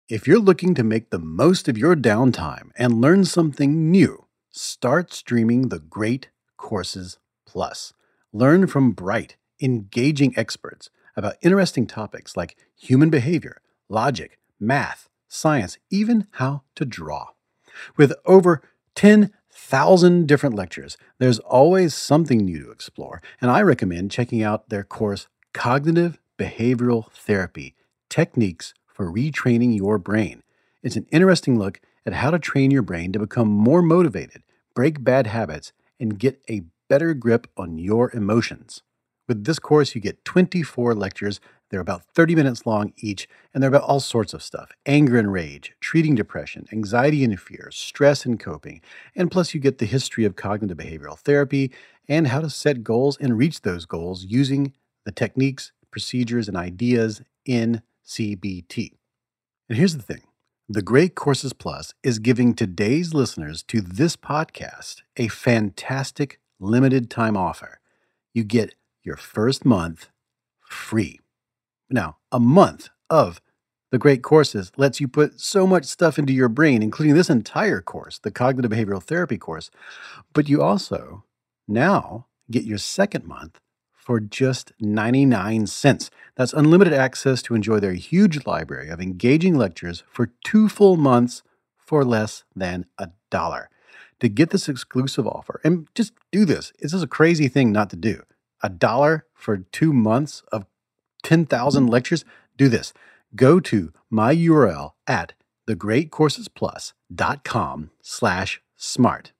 If 0.09 0.27
you're 0.27 0.39
looking 0.39 0.73
to 0.73 0.83
make 0.83 1.11
the 1.11 1.19
most 1.19 1.67
of 1.67 1.77
your 1.77 1.95
downtime 1.95 2.71
and 2.75 2.99
learn 2.99 3.25
something 3.25 3.91
new, 3.91 4.25
start 4.49 5.13
streaming 5.13 5.69
the 5.69 5.77
Great 5.77 6.29
Courses 6.57 7.19
Plus. 7.45 7.93
Learn 8.33 8.65
from 8.65 8.93
bright, 8.93 9.35
engaging 9.61 10.33
experts 10.35 10.89
about 11.15 11.35
interesting 11.43 11.85
topics 11.85 12.35
like 12.35 12.57
human 12.75 13.11
behavior, 13.11 13.61
logic, 13.87 14.39
math, 14.59 15.09
science, 15.27 15.77
even 15.91 16.25
how 16.31 16.63
to 16.73 16.85
draw. 16.85 17.27
With 17.95 18.13
over 18.25 18.63
10,000 18.95 20.27
different 20.27 20.55
lectures, 20.55 20.97
there's 21.19 21.37
always 21.37 21.93
something 21.93 22.39
new 22.39 22.63
to 22.63 22.71
explore, 22.71 23.21
and 23.39 23.51
I 23.51 23.61
recommend 23.61 24.09
checking 24.09 24.41
out 24.41 24.69
their 24.69 24.83
course, 24.83 25.27
Cognitive 25.53 26.17
Behavioral 26.39 27.11
Therapy 27.11 27.75
Techniques 28.09 28.73
for 28.99 29.09
retraining 29.09 29.73
your 29.77 29.97
brain. 29.97 30.43
It's 30.83 30.97
an 30.97 31.05
interesting 31.09 31.57
look 31.57 31.79
at 32.05 32.11
how 32.11 32.31
to 32.31 32.37
train 32.37 32.69
your 32.69 32.81
brain 32.81 33.13
to 33.13 33.19
become 33.19 33.47
more 33.47 33.81
motivated, 33.81 34.43
break 34.75 35.01
bad 35.05 35.25
habits, 35.25 35.71
and 36.01 36.19
get 36.19 36.41
a 36.49 36.63
better 36.89 37.13
grip 37.13 37.47
on 37.55 37.77
your 37.77 38.11
emotions. 38.13 38.81
With 39.25 39.45
this 39.45 39.57
course, 39.57 39.95
you 39.95 40.01
get 40.01 40.25
24 40.25 40.95
lectures. 40.95 41.39
They're 41.69 41.79
about 41.79 42.03
30 42.13 42.35
minutes 42.35 42.65
long 42.65 42.91
each, 42.97 43.29
and 43.53 43.63
they're 43.63 43.69
about 43.69 43.83
all 43.83 44.01
sorts 44.01 44.33
of 44.33 44.43
stuff 44.43 44.71
anger 44.85 45.17
and 45.17 45.31
rage, 45.31 45.75
treating 45.79 46.15
depression, 46.15 46.65
anxiety 46.73 47.23
and 47.23 47.39
fear, 47.39 47.69
stress 47.71 48.25
and 48.25 48.37
coping. 48.37 48.81
And 49.15 49.31
plus, 49.31 49.53
you 49.53 49.61
get 49.61 49.77
the 49.77 49.85
history 49.85 50.25
of 50.25 50.35
cognitive 50.35 50.77
behavioral 50.77 51.17
therapy 51.17 51.71
and 52.09 52.27
how 52.27 52.41
to 52.41 52.49
set 52.49 52.83
goals 52.83 53.17
and 53.17 53.37
reach 53.37 53.61
those 53.61 53.85
goals 53.85 54.25
using 54.25 54.73
the 55.05 55.13
techniques, 55.13 55.71
procedures, 55.89 56.49
and 56.49 56.57
ideas 56.57 57.21
in 57.45 57.81
CBT. 58.09 58.93
And 59.69 59.77
here's 59.77 59.95
the 59.95 60.01
thing 60.01 60.23
the 60.67 60.81
Great 60.81 61.13
Courses 61.13 61.53
Plus 61.53 61.93
is 62.03 62.17
giving 62.17 62.53
today's 62.53 63.13
listeners 63.13 63.61
to 63.63 63.81
this 63.81 64.15
podcast 64.15 65.03
a 65.15 65.27
fantastic 65.27 66.39
limited 66.59 67.11
time 67.11 67.37
offer. 67.37 67.79
You 68.33 68.43
get 68.43 68.73
your 69.03 69.15
first 69.15 69.63
month 69.63 70.09
free. 70.59 71.19
Now, 71.89 72.17
a 72.31 72.39
month 72.39 72.89
of 73.11 73.41
the 73.91 73.99
Great 73.99 74.23
Courses 74.23 74.71
lets 74.75 74.99
you 74.99 75.07
put 75.07 75.39
so 75.39 75.67
much 75.67 75.85
stuff 75.85 76.17
into 76.17 76.33
your 76.33 76.49
brain, 76.49 76.81
including 76.81 77.15
this 77.15 77.29
entire 77.29 77.81
course, 77.81 78.19
the 78.19 78.31
Cognitive 78.31 78.71
Behavioral 78.71 79.03
Therapy 79.03 79.37
course. 79.37 79.69
But 80.33 80.49
you 80.49 80.61
also 80.63 81.25
now 81.67 82.25
get 82.49 82.63
your 82.63 82.77
second 82.79 83.25
month 83.25 83.59
for 84.09 84.19
just 84.19 84.73
99 84.79 85.67
cents. 85.67 86.09
That's 86.33 86.53
unlimited 86.53 86.95
access 86.95 87.43
to 87.43 87.53
enjoy 87.53 87.79
their 87.79 87.93
huge 87.93 88.47
library 88.47 88.89
of 88.89 88.99
engaging 88.99 89.53
lectures 89.53 90.03
for 90.09 90.31
two 90.43 90.67
full 90.67 90.97
months 90.97 91.43
for 91.77 92.03
less 92.03 92.43
than 92.55 92.87
a 92.97 93.09
dollar. 93.29 93.69
To 94.21 94.27
get 94.27 94.49
this 94.49 94.67
exclusive 94.67 95.27
offer, 95.27 95.61
and 95.63 95.87
just 95.93 96.13
do 96.31 96.43
this, 96.43 96.73
it's 96.79 96.93
just 96.93 97.03
a 97.03 97.07
crazy 97.07 97.47
thing 97.47 97.71
not 97.71 97.91
to 97.91 97.95
do. 97.95 98.23
A 98.63 98.69
dollar 98.69 99.27
for 99.35 99.57
two 99.57 99.93
months 99.93 100.41
of 100.51 100.65
10,000 101.21 101.85
lectures? 101.85 102.25
Do 102.57 102.67
this. 102.67 102.93
Go 103.35 103.59
to 103.59 103.93
my 104.09 104.35
URL 104.35 104.93
at 105.05 105.33
thegreatcoursesplus.com 105.67 107.91
slash 108.01 108.61
smart. 108.75 109.33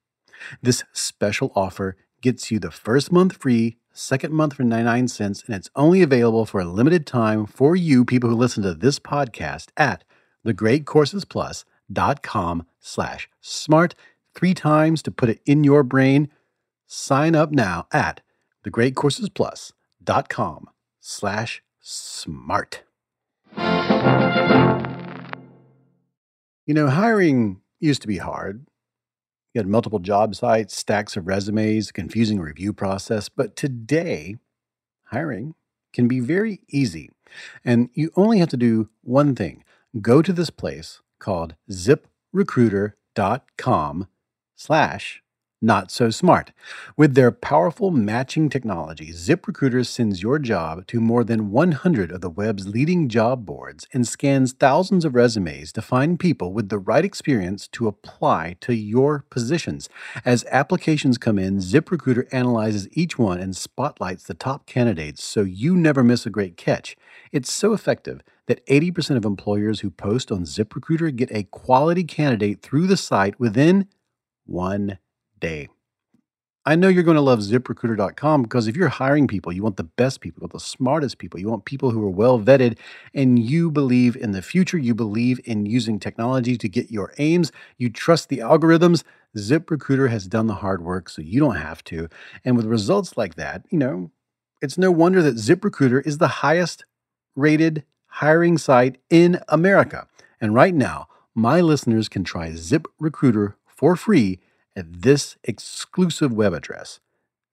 This 0.61 0.83
special 0.93 1.51
offer 1.55 1.97
gets 2.21 2.51
you 2.51 2.59
the 2.59 2.69
first 2.69 3.11
month 3.11 3.37
free, 3.37 3.77
second 3.99 4.33
month 4.33 4.53
for 4.53 4.63
99 4.63 5.09
cents, 5.09 5.43
and 5.45 5.55
it's 5.55 5.69
only 5.75 6.01
available 6.01 6.45
for 6.45 6.61
a 6.61 6.65
limited 6.65 7.05
time 7.05 7.45
for 7.45 7.75
you 7.75 8.05
people 8.05 8.29
who 8.29 8.35
listen 8.35 8.63
to 8.63 8.73
this 8.73 8.97
podcast 8.99 9.67
at 9.77 10.03
thegreatcoursesplus.com 10.45 12.65
slash 12.79 13.29
smart 13.41 13.95
three 14.33 14.53
times 14.53 15.01
to 15.03 15.11
put 15.11 15.27
it 15.29 15.41
in 15.45 15.63
your 15.63 15.83
brain. 15.83 16.29
Sign 16.87 17.35
up 17.35 17.51
now 17.51 17.85
at 17.91 18.21
thegreatcoursesplus.com 18.65 20.69
slash 20.99 21.61
smart. 21.79 22.81
You 26.65 26.73
know, 26.75 26.87
hiring 26.87 27.61
used 27.79 28.01
to 28.03 28.07
be 28.07 28.17
hard. 28.17 28.65
You 29.53 29.59
had 29.59 29.67
multiple 29.67 29.99
job 29.99 30.33
sites, 30.35 30.75
stacks 30.77 31.17
of 31.17 31.27
resumes, 31.27 31.89
a 31.89 31.93
confusing 31.93 32.39
review 32.39 32.73
process. 32.73 33.29
But 33.29 33.55
today, 33.55 34.37
hiring 35.05 35.55
can 35.91 36.07
be 36.07 36.19
very 36.19 36.61
easy. 36.69 37.09
And 37.65 37.89
you 37.93 38.11
only 38.15 38.37
have 38.39 38.49
to 38.49 38.57
do 38.57 38.89
one 39.01 39.35
thing 39.35 39.63
go 40.01 40.21
to 40.21 40.31
this 40.31 40.51
place 40.51 41.01
called 41.17 41.55
ziprecruiter.com 41.71 44.07
slash 44.55 45.23
not 45.61 45.91
so 45.91 46.09
smart. 46.09 46.51
With 46.95 47.15
their 47.15 47.31
powerful 47.31 47.91
matching 47.91 48.49
technology, 48.49 49.11
ZipRecruiter 49.11 49.85
sends 49.85 50.23
your 50.23 50.39
job 50.39 50.87
to 50.87 51.01
more 51.01 51.23
than 51.23 51.51
100 51.51 52.11
of 52.11 52.21
the 52.21 52.29
web's 52.29 52.67
leading 52.67 53.09
job 53.09 53.45
boards 53.45 53.85
and 53.93 54.07
scans 54.07 54.53
thousands 54.53 55.03
of 55.03 55.15
resumes 55.15 55.73
to 55.73 55.81
find 55.81 56.19
people 56.19 56.53
with 56.53 56.69
the 56.69 56.79
right 56.79 57.03
experience 57.03 57.67
to 57.69 57.87
apply 57.87 58.55
to 58.61 58.73
your 58.73 59.25
positions. 59.29 59.89
As 60.23 60.45
applications 60.49 61.17
come 61.17 61.37
in, 61.37 61.57
ZipRecruiter 61.57 62.27
analyzes 62.31 62.87
each 62.93 63.19
one 63.19 63.39
and 63.39 63.55
spotlights 63.55 64.23
the 64.23 64.33
top 64.33 64.65
candidates 64.65 65.23
so 65.23 65.41
you 65.41 65.75
never 65.75 66.03
miss 66.03 66.25
a 66.25 66.29
great 66.29 66.55
catch. 66.55 66.95
It's 67.31 67.51
so 67.51 67.73
effective 67.73 68.21
that 68.47 68.65
80% 68.65 69.17
of 69.17 69.25
employers 69.25 69.81
who 69.81 69.91
post 69.91 70.31
on 70.31 70.43
ZipRecruiter 70.43 71.15
get 71.15 71.29
a 71.31 71.43
quality 71.43 72.03
candidate 72.03 72.61
through 72.61 72.87
the 72.87 72.97
site 72.97 73.39
within 73.39 73.87
one 74.45 74.97
day. 75.39 75.69
I 76.65 76.75
know 76.75 76.87
you're 76.87 77.03
going 77.03 77.15
to 77.15 77.21
love 77.21 77.39
ziprecruiter.com 77.39 78.43
because 78.43 78.67
if 78.67 78.75
you're 78.75 78.89
hiring 78.89 79.27
people, 79.27 79.51
you 79.51 79.63
want 79.63 79.77
the 79.77 79.85
best 79.85 80.19
people, 80.21 80.47
the 80.47 80.59
smartest 80.59 81.17
people, 81.17 81.39
you 81.39 81.49
want 81.49 81.65
people 81.65 81.91
who 81.91 82.05
are 82.05 82.09
well 82.11 82.39
vetted, 82.39 82.77
and 83.13 83.39
you 83.39 83.71
believe 83.71 84.15
in 84.15 84.33
the 84.33 84.41
future, 84.41 84.77
you 84.77 84.93
believe 84.93 85.39
in 85.45 85.65
using 85.65 85.99
technology 85.99 86.57
to 86.57 86.69
get 86.69 86.91
your 86.91 87.13
aims, 87.17 87.51
you 87.77 87.89
trust 87.89 88.29
the 88.29 88.39
algorithms. 88.39 89.03
ZipRecruiter 89.37 90.09
has 90.09 90.27
done 90.27 90.47
the 90.47 90.55
hard 90.55 90.83
work 90.83 91.09
so 91.09 91.21
you 91.21 91.39
don't 91.39 91.55
have 91.55 91.83
to. 91.85 92.09
And 92.43 92.57
with 92.57 92.65
results 92.65 93.17
like 93.17 93.35
that, 93.35 93.65
you 93.69 93.77
know, 93.77 94.11
it's 94.61 94.77
no 94.77 94.91
wonder 94.91 95.21
that 95.21 95.37
ZipRecruiter 95.37 96.05
is 96.05 96.17
the 96.17 96.27
highest 96.27 96.83
rated 97.35 97.83
hiring 98.07 98.57
site 98.57 98.97
in 99.09 99.39
America. 99.47 100.07
And 100.41 100.53
right 100.53 100.75
now, 100.75 101.07
my 101.33 101.61
listeners 101.61 102.09
can 102.09 102.23
try 102.23 102.49
ZipRecruiter 102.49 103.53
for 103.65 103.95
free 103.95 104.39
at 104.75 105.01
this 105.01 105.37
exclusive 105.43 106.33
web 106.33 106.53
address, 106.53 106.99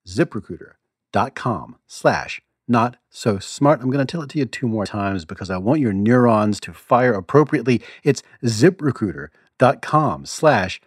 ziprecruiter.com 0.07 1.77
slash 1.87 2.41
not 2.67 2.97
so 3.09 3.39
smart. 3.39 3.81
I'm 3.81 3.89
going 3.89 4.05
to 4.05 4.11
tell 4.11 4.21
it 4.21 4.29
to 4.31 4.39
you 4.39 4.45
two 4.45 4.67
more 4.67 4.85
times 4.85 5.23
because 5.25 5.49
I 5.49 5.55
want 5.57 5.79
your 5.79 5.93
neurons 5.93 6.59
to 6.61 6.73
fire 6.73 7.13
appropriately. 7.13 7.81
It's 8.03 8.21
ziprecruiter.com 8.43 10.25
slash 10.25 10.81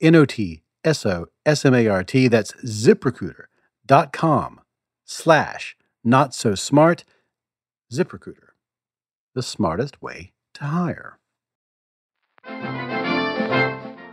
N-O-T-S-O-S-M-A-R-T. 0.00 2.28
That's 2.28 2.52
ziprecruiter.com 2.52 4.60
slash 5.04 5.76
not 6.04 6.34
so 6.34 6.54
smart. 6.54 7.04
ZipRecruiter, 7.92 8.52
the 9.34 9.42
smartest 9.42 10.00
way 10.00 10.32
to 10.54 10.64
hire. 10.64 11.18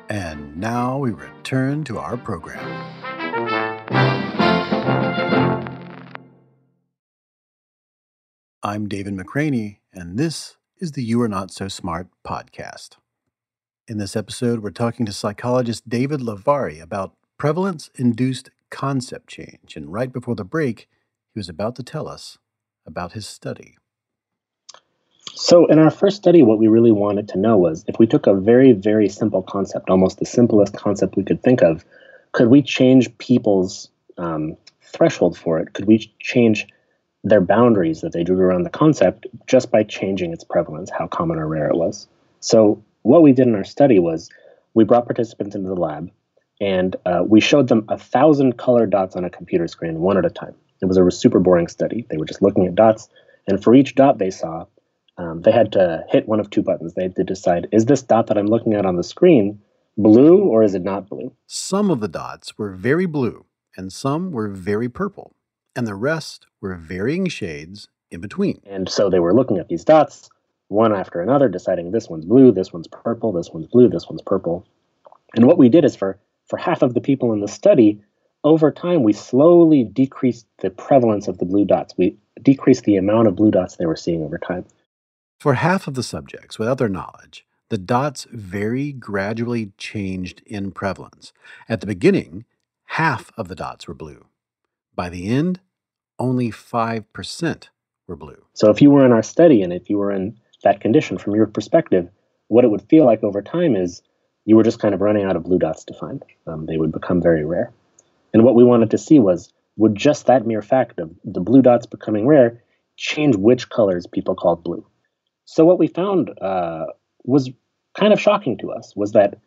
And 0.09 0.57
now 0.57 0.97
we 0.97 1.11
return 1.11 1.83
to 1.83 1.99
our 1.99 2.17
program. 2.17 2.65
I'm 8.63 8.87
David 8.87 9.13
McRaney, 9.13 9.77
and 9.93 10.17
this 10.17 10.57
is 10.79 10.93
the 10.93 11.03
You 11.03 11.21
Are 11.21 11.27
Not 11.27 11.51
So 11.51 11.67
Smart 11.67 12.07
podcast. 12.25 12.97
In 13.87 13.99
this 13.99 14.15
episode, 14.15 14.63
we're 14.63 14.71
talking 14.71 15.05
to 15.05 15.13
psychologist 15.13 15.87
David 15.87 16.21
Levari 16.21 16.81
about 16.81 17.13
prevalence 17.37 17.91
induced 17.93 18.49
concept 18.71 19.27
change. 19.27 19.75
And 19.75 19.93
right 19.93 20.11
before 20.11 20.33
the 20.33 20.43
break, 20.43 20.89
he 21.35 21.39
was 21.39 21.49
about 21.49 21.75
to 21.75 21.83
tell 21.83 22.07
us 22.07 22.39
about 22.83 23.11
his 23.11 23.27
study. 23.27 23.78
So, 25.35 25.65
in 25.67 25.79
our 25.79 25.91
first 25.91 26.17
study, 26.17 26.43
what 26.43 26.59
we 26.59 26.67
really 26.67 26.91
wanted 26.91 27.27
to 27.29 27.37
know 27.39 27.57
was 27.57 27.85
if 27.87 27.99
we 27.99 28.07
took 28.07 28.27
a 28.27 28.33
very, 28.33 28.71
very 28.71 29.09
simple 29.09 29.41
concept, 29.41 29.89
almost 29.89 30.19
the 30.19 30.25
simplest 30.25 30.75
concept 30.75 31.15
we 31.15 31.23
could 31.23 31.41
think 31.41 31.61
of, 31.61 31.85
could 32.31 32.49
we 32.49 32.61
change 32.61 33.15
people's 33.17 33.89
um, 34.17 34.55
threshold 34.81 35.37
for 35.37 35.59
it? 35.59 35.73
Could 35.73 35.85
we 35.85 36.11
change 36.19 36.67
their 37.23 37.41
boundaries 37.41 38.01
that 38.01 38.13
they 38.13 38.23
drew 38.23 38.39
around 38.39 38.63
the 38.63 38.69
concept 38.69 39.27
just 39.47 39.71
by 39.71 39.83
changing 39.83 40.31
its 40.33 40.43
prevalence, 40.43 40.89
how 40.89 41.07
common 41.07 41.37
or 41.37 41.47
rare 41.47 41.69
it 41.69 41.75
was? 41.75 42.07
So, 42.39 42.83
what 43.03 43.21
we 43.21 43.31
did 43.33 43.47
in 43.47 43.55
our 43.55 43.63
study 43.63 43.99
was 43.99 44.29
we 44.73 44.83
brought 44.83 45.05
participants 45.05 45.55
into 45.55 45.69
the 45.69 45.75
lab 45.75 46.11
and 46.61 46.95
uh, 47.05 47.23
we 47.25 47.39
showed 47.39 47.67
them 47.67 47.85
a 47.89 47.97
thousand 47.97 48.57
colored 48.57 48.89
dots 48.89 49.15
on 49.15 49.23
a 49.23 49.29
computer 49.29 49.67
screen, 49.67 49.99
one 49.99 50.17
at 50.17 50.25
a 50.25 50.29
time. 50.29 50.55
It 50.81 50.85
was 50.85 50.97
a 50.97 51.11
super 51.11 51.39
boring 51.39 51.67
study. 51.67 52.05
They 52.09 52.17
were 52.17 52.25
just 52.25 52.41
looking 52.41 52.65
at 52.65 52.75
dots, 52.75 53.09
and 53.47 53.61
for 53.61 53.73
each 53.75 53.95
dot 53.95 54.17
they 54.17 54.29
saw, 54.29 54.65
um, 55.19 55.41
they 55.41 55.51
had 55.51 55.73
to 55.73 56.03
hit 56.07 56.27
one 56.27 56.39
of 56.39 56.49
two 56.49 56.61
buttons. 56.61 56.93
They 56.93 57.03
had 57.03 57.15
to 57.17 57.23
decide 57.23 57.67
is 57.71 57.85
this 57.85 58.01
dot 58.01 58.27
that 58.27 58.37
I'm 58.37 58.47
looking 58.47 58.73
at 58.73 58.85
on 58.85 58.95
the 58.95 59.03
screen 59.03 59.61
blue 59.97 60.43
or 60.45 60.63
is 60.63 60.75
it 60.75 60.83
not 60.83 61.09
blue? 61.09 61.33
Some 61.45 61.91
of 61.91 61.99
the 61.99 62.07
dots 62.07 62.57
were 62.57 62.71
very 62.71 63.05
blue, 63.05 63.45
and 63.75 63.91
some 63.91 64.31
were 64.31 64.47
very 64.47 64.87
purple, 64.87 65.35
and 65.75 65.85
the 65.85 65.95
rest 65.95 66.47
were 66.61 66.75
varying 66.75 67.27
shades 67.27 67.89
in 68.09 68.21
between. 68.21 68.61
And 68.65 68.87
so 68.87 69.09
they 69.09 69.19
were 69.19 69.33
looking 69.33 69.57
at 69.57 69.67
these 69.67 69.83
dots 69.83 70.29
one 70.69 70.95
after 70.95 71.19
another, 71.19 71.49
deciding 71.49 71.91
this 71.91 72.07
one's 72.07 72.25
blue, 72.25 72.51
this 72.51 72.71
one's 72.71 72.87
purple, 72.87 73.33
this 73.33 73.49
one's 73.49 73.67
blue, 73.67 73.89
this 73.89 74.07
one's 74.07 74.21
purple. 74.21 74.65
And 75.35 75.45
what 75.45 75.57
we 75.57 75.67
did 75.67 75.83
is 75.83 75.95
for, 75.95 76.17
for 76.47 76.57
half 76.57 76.81
of 76.81 76.93
the 76.93 77.01
people 77.01 77.33
in 77.33 77.41
the 77.41 77.47
study, 77.47 78.01
over 78.43 78.71
time, 78.71 79.03
we 79.03 79.11
slowly 79.11 79.83
decreased 79.83 80.45
the 80.59 80.69
prevalence 80.69 81.27
of 81.27 81.39
the 81.39 81.45
blue 81.45 81.65
dots. 81.65 81.93
We 81.97 82.17
decreased 82.41 82.85
the 82.85 82.95
amount 82.95 83.27
of 83.27 83.35
blue 83.35 83.51
dots 83.51 83.75
they 83.75 83.85
were 83.85 83.97
seeing 83.97 84.23
over 84.23 84.37
time. 84.37 84.65
For 85.39 85.53
half 85.53 85.87
of 85.87 85.93
the 85.93 86.03
subjects, 86.03 86.59
without 86.59 86.79
their 86.79 86.89
knowledge, 86.89 87.45
the 87.69 87.77
dots 87.77 88.27
very 88.29 88.91
gradually 88.91 89.71
changed 89.77 90.41
in 90.45 90.71
prevalence. 90.71 91.31
At 91.69 91.79
the 91.79 91.87
beginning, 91.87 92.43
half 92.87 93.31
of 93.37 93.47
the 93.47 93.55
dots 93.55 93.87
were 93.87 93.93
blue. 93.93 94.25
By 94.95 95.07
the 95.07 95.29
end, 95.29 95.61
only 96.19 96.51
5% 96.51 97.69
were 98.05 98.17
blue. 98.17 98.43
So 98.53 98.69
if 98.69 98.81
you 98.81 98.91
were 98.91 99.05
in 99.05 99.13
our 99.13 99.23
study 99.23 99.61
and 99.61 99.71
if 99.71 99.89
you 99.89 99.97
were 99.97 100.11
in 100.11 100.37
that 100.65 100.81
condition 100.81 101.17
from 101.17 101.35
your 101.35 101.47
perspective, 101.47 102.09
what 102.49 102.65
it 102.65 102.69
would 102.69 102.89
feel 102.89 103.05
like 103.05 103.23
over 103.23 103.41
time 103.41 103.77
is 103.77 104.01
you 104.43 104.57
were 104.57 104.63
just 104.63 104.79
kind 104.79 104.93
of 104.93 104.99
running 104.99 105.23
out 105.23 105.37
of 105.37 105.43
blue 105.43 105.59
dots 105.59 105.85
to 105.85 105.93
find. 105.93 106.21
Um, 106.47 106.65
they 106.65 106.75
would 106.75 106.91
become 106.91 107.21
very 107.21 107.45
rare. 107.45 107.71
And 108.33 108.43
what 108.43 108.55
we 108.55 108.65
wanted 108.65 108.91
to 108.91 108.97
see 108.97 109.19
was 109.19 109.53
would 109.77 109.95
just 109.95 110.25
that 110.25 110.45
mere 110.45 110.61
fact 110.61 110.99
of 110.99 111.11
the 111.23 111.39
blue 111.39 111.61
dots 111.61 111.85
becoming 111.85 112.27
rare 112.27 112.61
change 112.97 113.37
which 113.37 113.69
colors 113.69 114.05
people 114.05 114.35
called 114.35 114.65
blue? 114.65 114.85
So 115.51 115.65
what 115.65 115.79
we 115.79 115.87
found 115.87 116.29
uh, 116.39 116.85
was 117.23 117.49
kind 117.97 118.13
of 118.13 118.21
shocking 118.21 118.55
to 118.59 118.71
us 118.71 118.95
was 118.95 119.13
that 119.13 119.39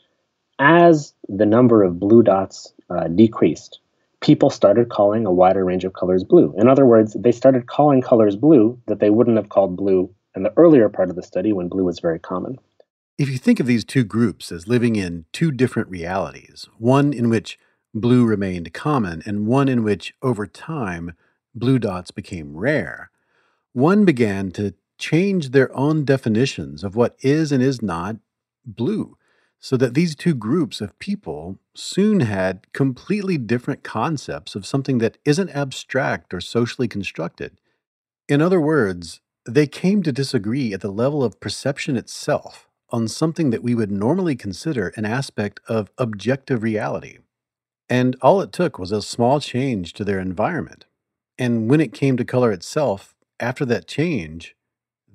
as 0.59 1.15
the 1.29 1.47
number 1.47 1.85
of 1.85 2.01
blue 2.01 2.25
dots 2.25 2.75
uh, 2.91 3.07
decreased, 3.07 3.79
people 4.21 4.51
started 4.51 4.89
calling 4.89 5.27
a 5.27 5.33
wider 5.33 5.65
range 5.65 5.85
of 5.85 5.93
colors 5.93 6.25
blue. 6.25 6.53
In 6.59 6.67
other 6.67 6.87
words, 6.87 7.17
they 7.17 7.31
started 7.31 7.69
calling 7.69 8.03
colors 8.03 8.35
blue 8.35 8.81
that 8.89 8.99
they 8.99 9.11
wouldn't 9.11 9.37
have 9.37 9.49
called 9.49 9.77
blue 9.77 10.13
in 10.35 10.43
the 10.43 10.53
earlier 10.57 10.89
part 10.89 11.09
of 11.09 11.15
the 11.15 11.23
study 11.23 11.53
when 11.53 11.69
blue 11.69 11.85
was 11.85 12.01
very 12.01 12.19
common. 12.19 12.59
If 13.17 13.29
you 13.29 13.39
think 13.39 13.61
of 13.61 13.67
these 13.67 13.85
two 13.85 14.03
groups 14.03 14.51
as 14.51 14.67
living 14.67 14.97
in 14.97 15.27
two 15.33 15.53
different 15.53 15.89
realities, 15.89 16.69
one 16.79 17.13
in 17.13 17.31
which 17.31 17.61
blue 17.95 18.27
remained 18.27 18.75
common 18.75 19.23
and 19.25 19.47
one 19.47 19.69
in 19.69 19.85
which, 19.85 20.15
over 20.21 20.49
time, 20.49 21.13
blue 21.55 21.79
dots 21.79 22.11
became 22.11 22.57
rare, 22.57 23.13
one 23.73 24.05
began 24.05 24.51
to 24.53 24.75
change 25.03 25.51
their 25.51 25.77
own 25.77 26.05
definitions 26.05 26.85
of 26.85 26.95
what 26.95 27.17
is 27.19 27.51
and 27.51 27.61
is 27.61 27.83
not 27.83 28.17
blue, 28.65 29.19
so 29.59 29.77
that 29.77 29.95
these 29.95 30.15
two 30.15 30.33
groups 30.33 30.81
of 30.81 30.97
people 31.01 31.59
soon 31.75 32.21
had 32.21 32.73
completely 32.73 33.37
different 33.37 33.83
concepts 33.83 34.55
of 34.55 34.65
something 34.65 34.99
that 34.99 35.19
isn't 35.25 35.51
abstract 35.51 36.33
or 36.33 36.41
socially 36.41 36.87
constructed. 36.87 37.59
In 38.29 38.41
other 38.41 38.61
words, 38.61 39.21
they 39.45 39.67
came 39.67 40.05
to 40.05 40.13
disagree 40.13 40.73
at 40.73 40.83
the 40.83 40.93
level 40.93 41.25
of 41.25 41.41
perception 41.41 41.97
itself 41.97 42.69
on 42.91 43.09
something 43.09 43.51
that 43.51 43.63
we 43.63 43.75
would 43.75 43.91
normally 43.91 44.37
consider 44.37 44.93
an 44.95 45.05
aspect 45.05 45.59
of 45.67 45.91
objective 45.99 46.63
reality. 46.63 47.19
And 47.89 48.17
all 48.23 48.41
it 48.41 48.53
took 48.53 48.79
was 48.79 48.93
a 48.93 49.03
small 49.03 49.41
change 49.41 49.95
to 49.95 50.05
their 50.05 50.21
environment. 50.21 50.87
And 51.39 51.69
when 51.69 51.81
it 51.81 51.93
came 51.93 52.17
to 52.19 52.25
color 52.25 52.53
itself, 52.53 53.17
after 53.41 53.65
that 53.65 53.89
change, 53.89 54.55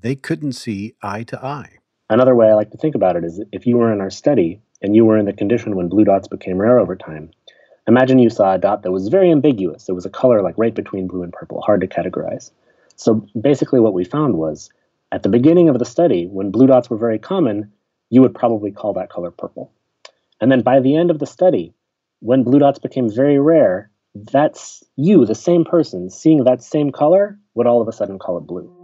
they 0.01 0.15
couldn't 0.15 0.53
see 0.53 0.95
eye 1.01 1.23
to 1.23 1.43
eye. 1.43 1.77
Another 2.09 2.35
way 2.35 2.47
I 2.47 2.53
like 2.53 2.71
to 2.71 2.77
think 2.77 2.95
about 2.95 3.15
it 3.15 3.23
is 3.23 3.43
if 3.51 3.65
you 3.65 3.77
were 3.77 3.91
in 3.91 4.01
our 4.01 4.09
study 4.09 4.61
and 4.81 4.95
you 4.95 5.05
were 5.05 5.17
in 5.17 5.25
the 5.25 5.33
condition 5.33 5.75
when 5.75 5.89
blue 5.89 6.05
dots 6.05 6.27
became 6.27 6.57
rare 6.57 6.79
over 6.79 6.95
time, 6.95 7.31
imagine 7.87 8.19
you 8.19 8.29
saw 8.29 8.53
a 8.53 8.57
dot 8.57 8.83
that 8.83 8.91
was 8.91 9.09
very 9.09 9.31
ambiguous. 9.31 9.89
It 9.89 9.93
was 9.93 10.05
a 10.05 10.09
color 10.09 10.41
like 10.41 10.57
right 10.57 10.73
between 10.73 11.07
blue 11.07 11.23
and 11.23 11.33
purple, 11.33 11.61
hard 11.61 11.81
to 11.81 11.87
categorize. 11.87 12.51
So 12.95 13.27
basically, 13.39 13.79
what 13.79 13.93
we 13.93 14.05
found 14.05 14.35
was 14.35 14.69
at 15.11 15.23
the 15.23 15.29
beginning 15.29 15.69
of 15.69 15.79
the 15.79 15.85
study, 15.85 16.27
when 16.27 16.51
blue 16.51 16.67
dots 16.67 16.89
were 16.89 16.97
very 16.97 17.19
common, 17.19 17.71
you 18.09 18.21
would 18.21 18.35
probably 18.35 18.71
call 18.71 18.93
that 18.93 19.09
color 19.09 19.31
purple. 19.31 19.71
And 20.39 20.51
then 20.51 20.61
by 20.61 20.79
the 20.79 20.95
end 20.95 21.11
of 21.11 21.19
the 21.19 21.25
study, 21.25 21.73
when 22.19 22.43
blue 22.43 22.59
dots 22.59 22.79
became 22.79 23.09
very 23.09 23.39
rare, 23.39 23.89
that's 24.15 24.83
you, 24.95 25.25
the 25.25 25.35
same 25.35 25.65
person, 25.65 26.09
seeing 26.09 26.43
that 26.43 26.63
same 26.63 26.91
color, 26.91 27.37
would 27.53 27.67
all 27.67 27.81
of 27.81 27.87
a 27.87 27.91
sudden 27.91 28.19
call 28.19 28.37
it 28.37 28.47
blue. 28.47 28.76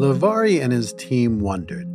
Levari 0.00 0.62
and 0.62 0.72
his 0.72 0.94
team 0.94 1.40
wondered 1.40 1.86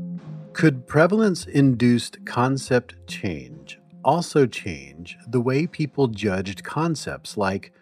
could 0.54 0.86
prevalence 0.86 1.48
induced 1.48 2.24
concept 2.24 2.94
change 3.08 3.80
also 4.04 4.46
change 4.46 5.18
the 5.28 5.42
way 5.42 5.66
people 5.66 6.08
judged 6.10 6.64
concepts 6.64 7.36
like 7.36 7.74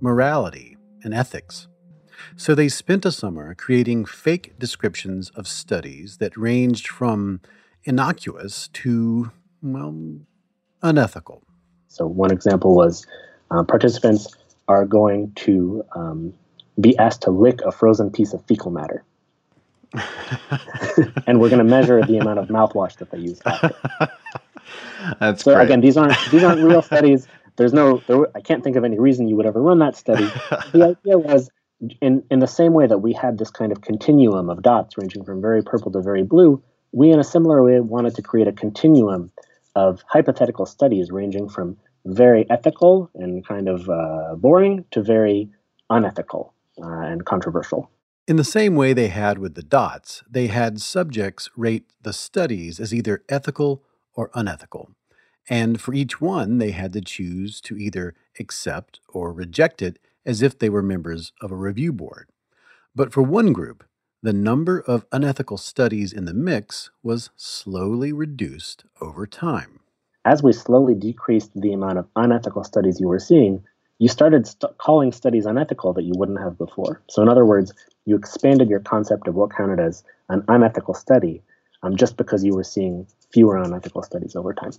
morality 0.00 0.76
and 1.04 1.14
ethics? 1.14 1.68
So 2.36 2.56
they 2.56 2.68
spent 2.68 3.06
a 3.06 3.12
summer 3.12 3.54
creating 3.54 4.06
fake 4.06 4.58
descriptions 4.58 5.30
of 5.36 5.46
studies 5.46 6.16
that 6.16 6.36
ranged 6.36 6.88
from 6.88 7.40
innocuous 7.84 8.66
to, 8.82 9.30
well, 9.62 10.18
unethical. 10.82 11.44
So, 11.86 12.04
one 12.04 12.32
example 12.32 12.74
was 12.74 13.06
uh, 13.52 13.62
participants 13.62 14.26
are 14.66 14.84
going 14.84 15.30
to 15.46 15.84
um, 15.94 16.34
be 16.80 16.98
asked 16.98 17.22
to 17.22 17.30
lick 17.30 17.60
a 17.60 17.70
frozen 17.70 18.10
piece 18.10 18.32
of 18.32 18.44
fecal 18.46 18.72
matter. 18.72 19.04
And 21.26 21.40
we're 21.40 21.48
going 21.48 21.58
to 21.58 21.64
measure 21.64 22.02
the 22.04 22.18
amount 22.18 22.38
of 22.38 22.48
mouthwash 22.48 22.96
that 22.96 23.10
they 23.10 23.18
use. 23.18 23.40
That's 25.20 25.44
so 25.44 25.54
great. 25.54 25.64
again, 25.64 25.80
these 25.80 25.96
aren't 25.96 26.16
these 26.30 26.44
aren't 26.44 26.62
real 26.62 26.82
studies. 26.82 27.26
There's 27.56 27.72
no, 27.72 28.02
there, 28.06 28.28
I 28.36 28.40
can't 28.40 28.62
think 28.62 28.76
of 28.76 28.84
any 28.84 28.98
reason 28.98 29.28
you 29.28 29.36
would 29.36 29.46
ever 29.46 29.60
run 29.60 29.80
that 29.80 29.96
study. 29.96 30.24
the 30.72 30.96
idea 30.96 31.18
was, 31.18 31.50
in 32.00 32.22
in 32.30 32.38
the 32.38 32.46
same 32.46 32.72
way 32.72 32.86
that 32.86 32.98
we 32.98 33.12
had 33.12 33.38
this 33.38 33.50
kind 33.50 33.72
of 33.72 33.80
continuum 33.80 34.50
of 34.50 34.62
dots 34.62 34.98
ranging 34.98 35.24
from 35.24 35.40
very 35.40 35.62
purple 35.62 35.90
to 35.92 36.00
very 36.00 36.22
blue, 36.22 36.62
we 36.92 37.10
in 37.10 37.18
a 37.18 37.24
similar 37.24 37.62
way 37.62 37.80
wanted 37.80 38.14
to 38.16 38.22
create 38.22 38.48
a 38.48 38.52
continuum 38.52 39.30
of 39.74 40.02
hypothetical 40.08 40.66
studies 40.66 41.10
ranging 41.10 41.48
from 41.48 41.76
very 42.04 42.48
ethical 42.50 43.10
and 43.14 43.46
kind 43.46 43.68
of 43.68 43.88
uh, 43.88 44.34
boring 44.36 44.84
to 44.90 45.02
very 45.02 45.50
unethical 45.90 46.54
uh, 46.82 46.88
and 46.88 47.24
controversial. 47.24 47.90
In 48.28 48.36
the 48.36 48.44
same 48.44 48.76
way 48.76 48.92
they 48.92 49.08
had 49.08 49.38
with 49.38 49.54
the 49.54 49.62
dots, 49.62 50.22
they 50.30 50.48
had 50.48 50.82
subjects 50.82 51.48
rate 51.56 51.86
the 52.02 52.12
studies 52.12 52.78
as 52.78 52.92
either 52.92 53.24
ethical 53.30 53.82
or 54.12 54.30
unethical. 54.34 54.90
And 55.48 55.80
for 55.80 55.94
each 55.94 56.20
one, 56.20 56.58
they 56.58 56.72
had 56.72 56.92
to 56.92 57.00
choose 57.00 57.58
to 57.62 57.78
either 57.78 58.14
accept 58.38 59.00
or 59.08 59.32
reject 59.32 59.80
it 59.80 59.98
as 60.26 60.42
if 60.42 60.58
they 60.58 60.68
were 60.68 60.82
members 60.82 61.32
of 61.40 61.50
a 61.50 61.56
review 61.56 61.90
board. 61.90 62.28
But 62.94 63.14
for 63.14 63.22
one 63.22 63.54
group, 63.54 63.82
the 64.22 64.34
number 64.34 64.78
of 64.78 65.06
unethical 65.10 65.56
studies 65.56 66.12
in 66.12 66.26
the 66.26 66.34
mix 66.34 66.90
was 67.02 67.30
slowly 67.34 68.12
reduced 68.12 68.84
over 69.00 69.26
time. 69.26 69.80
As 70.26 70.42
we 70.42 70.52
slowly 70.52 70.94
decreased 70.94 71.52
the 71.54 71.72
amount 71.72 71.96
of 71.96 72.08
unethical 72.14 72.62
studies 72.62 73.00
you 73.00 73.08
were 73.08 73.20
seeing, 73.20 73.64
you 73.98 74.08
started 74.08 74.46
st- 74.46 74.76
calling 74.78 75.12
studies 75.12 75.46
unethical 75.46 75.92
that 75.94 76.04
you 76.04 76.12
wouldn't 76.16 76.40
have 76.40 76.56
before. 76.56 77.02
So, 77.08 77.22
in 77.22 77.28
other 77.28 77.44
words, 77.44 77.72
you 78.04 78.16
expanded 78.16 78.68
your 78.68 78.80
concept 78.80 79.28
of 79.28 79.34
what 79.34 79.54
counted 79.54 79.80
as 79.80 80.04
an 80.28 80.44
unethical 80.48 80.94
study 80.94 81.42
um, 81.82 81.96
just 81.96 82.16
because 82.16 82.44
you 82.44 82.54
were 82.54 82.64
seeing 82.64 83.06
fewer 83.32 83.56
unethical 83.56 84.02
studies 84.02 84.36
over 84.36 84.54
time. 84.54 84.72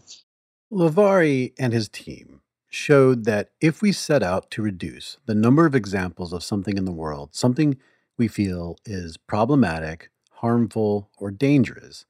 Levari 0.72 1.54
and 1.58 1.74
his 1.74 1.90
team 1.90 2.42
showed 2.70 3.26
that 3.26 3.50
if 3.60 3.82
we 3.82 3.92
set 3.92 4.22
out 4.22 4.52
to 4.52 4.62
reduce 4.62 5.18
the 5.26 5.36
number 5.36 5.66
of 5.66 5.76
examples 5.76 6.34
of 6.34 6.44
something 6.44 6.78
in 6.78 6.86
the 6.86 6.92
world, 6.92 7.34
something 7.34 7.78
we 8.18 8.28
feel 8.28 8.78
is 8.86 9.18
problematic, 9.18 10.10
harmful, 10.34 11.10
or 11.18 11.32
dangerous, 11.32 12.06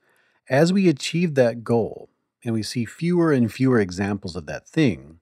as 0.50 0.74
we 0.74 0.90
achieve 0.90 1.36
that 1.36 1.64
goal 1.64 2.10
and 2.44 2.54
we 2.54 2.64
see 2.64 2.84
fewer 2.84 3.32
and 3.32 3.54
fewer 3.54 3.80
examples 3.80 4.36
of 4.36 4.46
that 4.48 4.68
thing, 4.68 5.19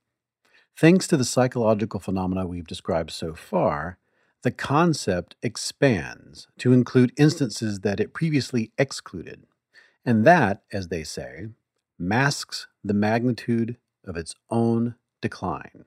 thanks 0.78 1.08
to 1.08 1.18
the 1.18 1.26
psychological 1.26 2.00
phenomena 2.00 2.46
we've 2.46 2.68
described 2.68 3.12
so 3.12 3.34
far, 3.34 3.98
the 4.44 4.52
concept 4.52 5.36
expands 5.42 6.48
to 6.60 6.72
include 6.72 7.12
instances 7.18 7.80
that 7.80 8.00
it 8.00 8.14
previously 8.14 8.72
excluded. 8.78 9.44
And 10.06 10.24
that, 10.26 10.62
as 10.72 10.88
they 10.88 11.04
say, 11.04 11.48
masks 11.98 12.68
the 12.84 12.94
magnitude 12.94 13.78
of 14.06 14.16
its 14.16 14.36
own 14.50 14.96
decline. 15.22 15.86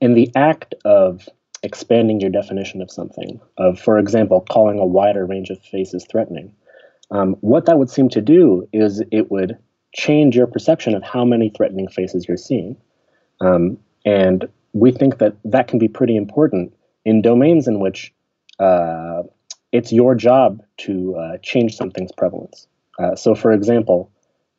In 0.00 0.14
the 0.14 0.30
act 0.34 0.74
of 0.84 1.28
expanding 1.62 2.20
your 2.20 2.30
definition 2.30 2.80
of 2.80 2.90
something, 2.90 3.40
of, 3.58 3.78
for 3.78 3.98
example, 3.98 4.40
calling 4.40 4.78
a 4.78 4.86
wider 4.86 5.26
range 5.26 5.50
of 5.50 5.60
faces 5.60 6.06
threatening, 6.10 6.54
um, 7.10 7.34
what 7.40 7.66
that 7.66 7.78
would 7.78 7.90
seem 7.90 8.08
to 8.10 8.20
do 8.20 8.68
is 8.72 9.02
it 9.10 9.30
would 9.30 9.58
change 9.92 10.36
your 10.36 10.46
perception 10.46 10.94
of 10.94 11.02
how 11.02 11.24
many 11.24 11.50
threatening 11.50 11.88
faces 11.88 12.26
you're 12.26 12.36
seeing. 12.36 12.76
Um, 13.40 13.78
and 14.06 14.48
we 14.72 14.92
think 14.92 15.18
that 15.18 15.36
that 15.44 15.68
can 15.68 15.78
be 15.78 15.88
pretty 15.88 16.16
important 16.16 16.72
in 17.04 17.20
domains 17.20 17.66
in 17.66 17.80
which 17.80 18.14
uh, 18.58 19.24
it's 19.72 19.92
your 19.92 20.14
job 20.14 20.62
to 20.78 21.16
uh, 21.16 21.38
change 21.42 21.76
something's 21.76 22.12
prevalence. 22.12 22.68
Uh, 22.98 23.14
so, 23.16 23.34
for 23.34 23.52
example, 23.52 24.10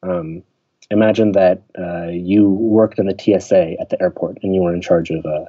um, 0.03 0.43
imagine 0.91 1.31
that 1.31 1.63
uh, 1.79 2.07
you 2.09 2.49
worked 2.49 2.99
in 2.99 3.07
the 3.07 3.15
TSA 3.17 3.79
at 3.79 3.89
the 3.89 3.99
airport 4.01 4.37
and 4.43 4.53
you 4.53 4.61
were 4.61 4.73
in 4.73 4.81
charge 4.81 5.09
of 5.09 5.25
uh, 5.25 5.45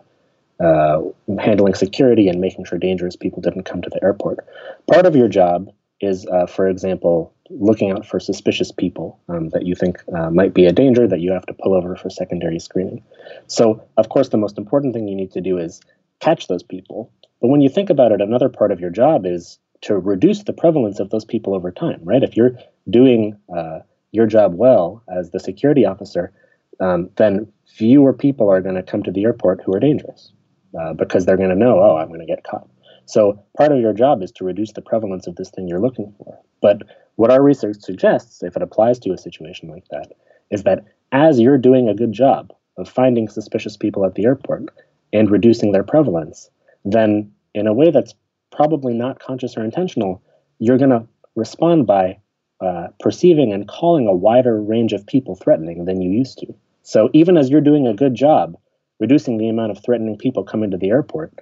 uh, 0.64 1.02
handling 1.38 1.74
security 1.74 2.28
and 2.28 2.40
making 2.40 2.64
sure 2.64 2.78
dangerous 2.78 3.16
people 3.16 3.42
didn't 3.42 3.64
come 3.64 3.82
to 3.82 3.90
the 3.90 4.02
airport. 4.02 4.46
Part 4.90 5.06
of 5.06 5.16
your 5.16 5.28
job 5.28 5.70
is, 6.00 6.26
for 6.48 6.68
example, 6.68 7.34
looking 7.50 7.90
out 7.90 8.06
for 8.06 8.20
suspicious 8.20 8.70
people 8.70 9.18
um, 9.28 9.48
that 9.50 9.64
you 9.66 9.74
think 9.74 10.02
might 10.30 10.54
be 10.54 10.66
a 10.66 10.72
danger 10.72 11.06
that 11.06 11.20
you 11.20 11.32
have 11.32 11.46
to 11.46 11.54
pull 11.54 11.74
over 11.74 11.96
for 11.96 12.10
secondary 12.10 12.58
screening. 12.58 13.02
So, 13.46 13.82
of 13.96 14.08
course, 14.08 14.28
the 14.28 14.36
most 14.36 14.58
important 14.58 14.94
thing 14.94 15.08
you 15.08 15.16
need 15.16 15.32
to 15.32 15.40
do 15.40 15.58
is 15.58 15.80
catch 16.20 16.48
those 16.48 16.62
people. 16.62 17.10
But 17.40 17.48
when 17.48 17.60
you 17.60 17.68
think 17.68 17.90
about 17.90 18.12
it, 18.12 18.20
another 18.20 18.48
part 18.48 18.72
of 18.72 18.80
your 18.80 18.90
job 18.90 19.24
is 19.24 19.58
to 19.82 19.96
reduce 19.96 20.42
the 20.42 20.52
prevalence 20.52 20.98
of 21.00 21.10
those 21.10 21.24
people 21.24 21.54
over 21.54 21.70
time, 21.70 22.00
right? 22.02 22.22
If 22.22 22.36
you're 22.36 22.58
doing 22.90 23.38
uh, 23.54 23.80
your 24.12 24.26
job 24.26 24.54
well 24.54 25.02
as 25.08 25.30
the 25.30 25.38
security 25.38 25.84
officer, 25.84 26.32
um, 26.80 27.10
then 27.16 27.50
fewer 27.66 28.12
people 28.12 28.50
are 28.50 28.60
going 28.60 28.74
to 28.74 28.82
come 28.82 29.02
to 29.04 29.12
the 29.12 29.24
airport 29.24 29.60
who 29.64 29.74
are 29.74 29.80
dangerous 29.80 30.32
uh, 30.78 30.94
because 30.94 31.26
they're 31.26 31.36
going 31.36 31.50
to 31.50 31.54
know, 31.54 31.78
oh, 31.78 31.96
I'm 31.96 32.08
going 32.08 32.20
to 32.20 32.26
get 32.26 32.44
caught. 32.44 32.68
So 33.08 33.42
part 33.56 33.72
of 33.72 33.80
your 33.80 33.92
job 33.92 34.22
is 34.22 34.30
to 34.32 34.44
reduce 34.44 34.72
the 34.72 34.82
prevalence 34.82 35.26
of 35.26 35.36
this 35.36 35.50
thing 35.50 35.66
you're 35.66 35.80
looking 35.80 36.14
for. 36.18 36.38
But 36.60 36.82
what 37.16 37.30
our 37.30 37.42
research 37.42 37.78
suggests, 37.80 38.42
if 38.42 38.54
it 38.54 38.62
applies 38.62 38.98
to 39.00 39.12
a 39.12 39.18
situation 39.18 39.68
like 39.68 39.88
that, 39.90 40.12
is 40.50 40.62
that 40.64 40.84
as 41.10 41.40
you're 41.40 41.58
doing 41.58 41.88
a 41.88 41.94
good 41.94 42.12
job 42.12 42.52
of 42.76 42.88
finding 42.88 43.28
suspicious 43.28 43.76
people 43.76 44.04
at 44.04 44.14
the 44.14 44.24
airport, 44.24 44.68
and 45.12 45.30
reducing 45.30 45.72
their 45.72 45.82
prevalence, 45.82 46.50
then 46.84 47.32
in 47.54 47.66
a 47.66 47.72
way 47.72 47.90
that's 47.90 48.14
probably 48.50 48.94
not 48.94 49.20
conscious 49.20 49.56
or 49.56 49.64
intentional, 49.64 50.22
you're 50.58 50.78
going 50.78 50.90
to 50.90 51.06
respond 51.34 51.86
by 51.86 52.18
uh, 52.60 52.88
perceiving 53.00 53.52
and 53.52 53.68
calling 53.68 54.06
a 54.06 54.14
wider 54.14 54.60
range 54.60 54.92
of 54.92 55.06
people 55.06 55.36
threatening 55.36 55.84
than 55.84 56.02
you 56.02 56.10
used 56.10 56.38
to. 56.38 56.54
So 56.82 57.08
even 57.12 57.36
as 57.36 57.50
you're 57.50 57.60
doing 57.60 57.86
a 57.86 57.94
good 57.94 58.14
job 58.14 58.56
reducing 59.00 59.38
the 59.38 59.48
amount 59.48 59.70
of 59.70 59.82
threatening 59.84 60.18
people 60.18 60.42
coming 60.42 60.72
to 60.72 60.76
the 60.76 60.90
airport, 60.90 61.32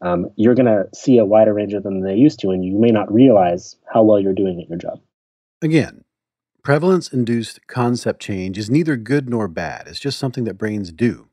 um, 0.00 0.30
you're 0.36 0.54
going 0.54 0.66
to 0.66 0.88
see 0.94 1.18
a 1.18 1.24
wider 1.24 1.52
range 1.52 1.74
of 1.74 1.82
them 1.82 2.00
than 2.00 2.08
they 2.08 2.16
used 2.18 2.40
to, 2.40 2.50
and 2.50 2.64
you 2.64 2.78
may 2.78 2.90
not 2.90 3.12
realize 3.12 3.76
how 3.92 4.02
well 4.02 4.18
you're 4.18 4.32
doing 4.32 4.60
at 4.60 4.68
your 4.68 4.78
job. 4.78 5.00
Again, 5.62 6.04
prevalence 6.62 7.12
induced 7.12 7.66
concept 7.66 8.20
change 8.20 8.56
is 8.56 8.70
neither 8.70 8.96
good 8.96 9.28
nor 9.28 9.48
bad. 9.48 9.86
It's 9.86 10.00
just 10.00 10.18
something 10.18 10.44
that 10.44 10.58
brains 10.58 10.90
do. 10.92 11.28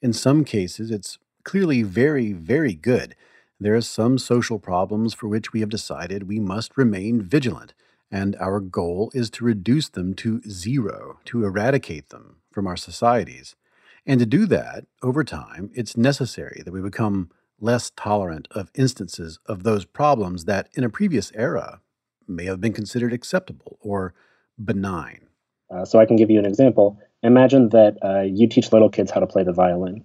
In 0.00 0.12
some 0.12 0.44
cases, 0.44 0.90
it's 0.90 1.18
clearly 1.44 1.82
very, 1.82 2.32
very 2.32 2.74
good. 2.74 3.14
There 3.60 3.76
are 3.76 3.80
some 3.80 4.18
social 4.18 4.58
problems 4.58 5.14
for 5.14 5.28
which 5.28 5.52
we 5.52 5.60
have 5.60 5.68
decided 5.68 6.24
we 6.24 6.40
must 6.40 6.76
remain 6.76 7.22
vigilant, 7.22 7.74
and 8.10 8.34
our 8.36 8.58
goal 8.58 9.12
is 9.14 9.30
to 9.30 9.44
reduce 9.44 9.88
them 9.88 10.14
to 10.14 10.42
zero, 10.48 11.20
to 11.26 11.44
eradicate 11.44 12.08
them 12.08 12.38
from 12.50 12.66
our 12.66 12.76
societies. 12.76 13.54
And 14.04 14.18
to 14.18 14.26
do 14.26 14.46
that, 14.46 14.86
over 15.02 15.22
time, 15.22 15.70
it's 15.72 15.96
necessary 15.96 16.62
that 16.64 16.72
we 16.72 16.80
become 16.80 17.30
less 17.62 17.90
tolerant 17.96 18.48
of 18.50 18.70
instances 18.74 19.38
of 19.46 19.62
those 19.62 19.84
problems 19.84 20.44
that 20.44 20.68
in 20.74 20.84
a 20.84 20.90
previous 20.90 21.32
era 21.34 21.80
may 22.26 22.44
have 22.44 22.60
been 22.60 22.72
considered 22.72 23.12
acceptable 23.12 23.78
or 23.80 24.14
benign. 24.62 25.28
Uh, 25.70 25.84
so 25.84 25.98
I 25.98 26.06
can 26.06 26.16
give 26.16 26.30
you 26.30 26.38
an 26.38 26.44
example. 26.46 26.98
Imagine 27.22 27.68
that 27.70 27.96
uh, 28.04 28.22
you 28.22 28.48
teach 28.48 28.72
little 28.72 28.90
kids 28.90 29.10
how 29.10 29.20
to 29.20 29.26
play 29.26 29.44
the 29.44 29.52
violin. 29.52 30.04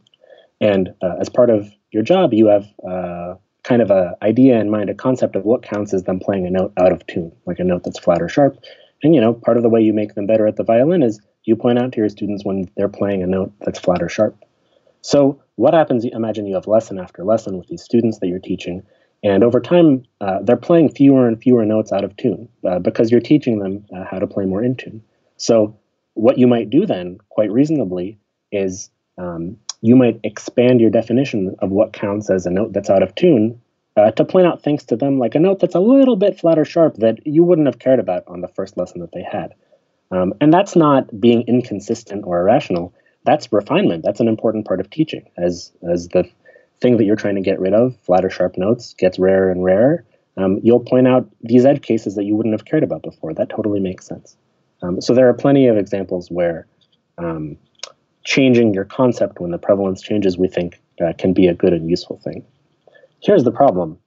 And 0.62 0.94
uh, 1.02 1.16
as 1.20 1.30
part 1.30 1.50
of 1.50 1.70
your 1.92 2.04
job, 2.04 2.34
you 2.34 2.48
have 2.48 2.68
uh, 2.88 3.36
kind 3.64 3.82
of 3.82 3.92
an 3.92 4.14
idea 4.22 4.60
in 4.60 4.70
mind, 4.70 4.90
a 4.90 4.96
concept 4.96 5.36
of 5.36 5.44
what 5.44 5.64
counts 5.64 5.94
as 5.94 6.04
them 6.04 6.20
playing 6.20 6.46
a 6.46 6.50
note 6.50 6.74
out 6.78 6.92
of 6.92 7.06
tune, 7.08 7.32
like 7.46 7.60
a 7.60 7.64
note 7.64 7.84
that's 7.84 8.00
flat 8.00 8.22
or 8.22 8.30
sharp. 8.30 8.58
And, 9.04 9.14
you 9.14 9.22
know, 9.22 9.34
part 9.34 9.58
of 9.58 9.64
the 9.64 9.70
way 9.70 9.82
you 9.82 9.94
make 9.94 10.16
them 10.16 10.26
better 10.26 10.48
at 10.48 10.56
the 10.56 10.64
violin 10.64 11.04
is 11.04 11.20
you 11.44 11.56
point 11.56 11.80
out 11.80 11.92
to 11.94 11.98
your 11.98 12.10
students 12.10 12.46
when 12.46 12.70
they're 12.78 12.90
playing 12.90 13.24
a 13.24 13.28
note 13.28 13.52
that's 13.62 13.80
flat 13.80 14.02
or 14.02 14.10
sharp. 14.10 14.38
So, 15.02 15.42
what 15.56 15.74
happens? 15.74 16.06
Imagine 16.06 16.46
you 16.46 16.56
have 16.56 16.68
lesson 16.68 17.00
after 17.00 17.24
lesson 17.24 17.58
with 17.58 17.68
these 17.68 17.84
students 17.84 18.20
that 18.20 18.28
you're 18.28 18.40
teaching, 18.40 18.84
and 19.24 19.44
over 19.44 19.60
time, 19.60 20.04
uh, 20.22 20.40
they're 20.44 20.58
playing 20.58 20.94
fewer 20.94 21.28
and 21.28 21.42
fewer 21.42 21.66
notes 21.66 21.92
out 21.92 22.04
of 22.04 22.16
tune 22.18 22.50
uh, 22.68 22.80
because 22.80 23.12
you're 23.12 23.22
teaching 23.22 23.60
them 23.60 23.86
uh, 23.96 24.04
how 24.04 24.20
to 24.20 24.28
play 24.28 24.46
more 24.46 24.64
in 24.64 24.76
tune. 24.76 25.04
So, 25.38 25.78
what 26.14 26.38
you 26.38 26.48
might 26.48 26.70
do 26.70 26.86
then, 26.86 27.20
quite 27.30 27.52
reasonably, 27.52 28.20
is 28.52 28.90
um, 29.18 29.58
you 29.82 29.96
might 29.96 30.20
expand 30.24 30.82
your 30.82 30.90
definition 30.90 31.56
of 31.60 31.70
what 31.70 31.94
counts 31.94 32.30
as 32.30 32.46
a 32.46 32.52
note 32.52 32.74
that's 32.74 32.90
out 32.90 33.04
of 33.04 33.14
tune 33.16 33.62
uh, 33.96 34.12
to 34.12 34.26
point 34.26 34.48
out 34.48 34.62
things 34.62 34.84
to 34.86 34.96
them 34.96 35.20
like 35.20 35.36
a 35.36 35.40
note 35.40 35.60
that's 35.60 35.76
a 35.76 35.80
little 35.80 36.16
bit 36.16 36.40
flat 36.40 36.60
or 36.60 36.66
sharp 36.66 36.96
that 36.98 37.26
you 37.26 37.44
wouldn't 37.44 37.68
have 37.68 37.80
cared 37.80 38.00
about 38.00 38.24
on 38.28 38.42
the 38.42 38.48
first 38.48 38.78
lesson 38.78 39.02
that 39.02 39.12
they 39.12 39.24
had. 39.24 39.54
Um, 40.12 40.34
and 40.40 40.54
that's 40.54 40.76
not 40.76 41.20
being 41.20 41.44
inconsistent 41.48 42.24
or 42.26 42.40
irrational. 42.40 42.94
That's 43.28 43.52
refinement. 43.52 44.06
That's 44.06 44.22
an 44.22 44.30
important 44.30 44.66
part 44.66 44.80
of 44.80 44.90
teaching. 44.90 45.30
As 45.38 45.74
as 45.92 46.08
the 46.08 46.24
thing 46.80 46.96
that 46.96 47.04
you're 47.04 47.18
trying 47.18 47.36
to 47.36 47.42
get 47.42 47.60
rid 47.60 47.74
of, 47.74 48.00
flat 48.06 48.24
or 48.24 48.30
sharp 48.30 48.58
notes, 48.58 48.94
gets 48.94 49.20
rarer 49.20 49.52
and 49.52 49.66
rarer, 49.66 50.06
um, 50.38 50.62
you'll 50.64 50.80
point 50.80 51.10
out 51.10 51.30
these 51.42 51.66
edge 51.66 51.82
cases 51.82 52.16
that 52.16 52.24
you 52.24 52.38
wouldn't 52.38 52.54
have 52.54 52.64
cared 52.64 52.84
about 52.84 53.04
before. 53.04 53.34
That 53.34 53.50
totally 53.50 53.82
makes 53.82 54.06
sense. 54.06 54.38
Um, 54.82 55.02
so 55.02 55.14
there 55.14 55.28
are 55.28 55.34
plenty 55.34 55.68
of 55.68 55.76
examples 55.76 56.32
where 56.32 56.68
um, 57.18 57.58
changing 58.24 58.74
your 58.74 58.86
concept 58.86 59.42
when 59.42 59.52
the 59.52 59.58
prevalence 59.58 60.02
changes, 60.02 60.38
we 60.38 60.48
think, 60.48 60.80
uh, 61.02 61.12
can 61.18 61.34
be 61.34 61.48
a 61.48 61.54
good 61.54 61.74
and 61.74 61.90
useful 61.90 62.22
thing. 62.24 62.46
Here's 63.22 63.44
the 63.44 63.52
problem. 63.52 63.98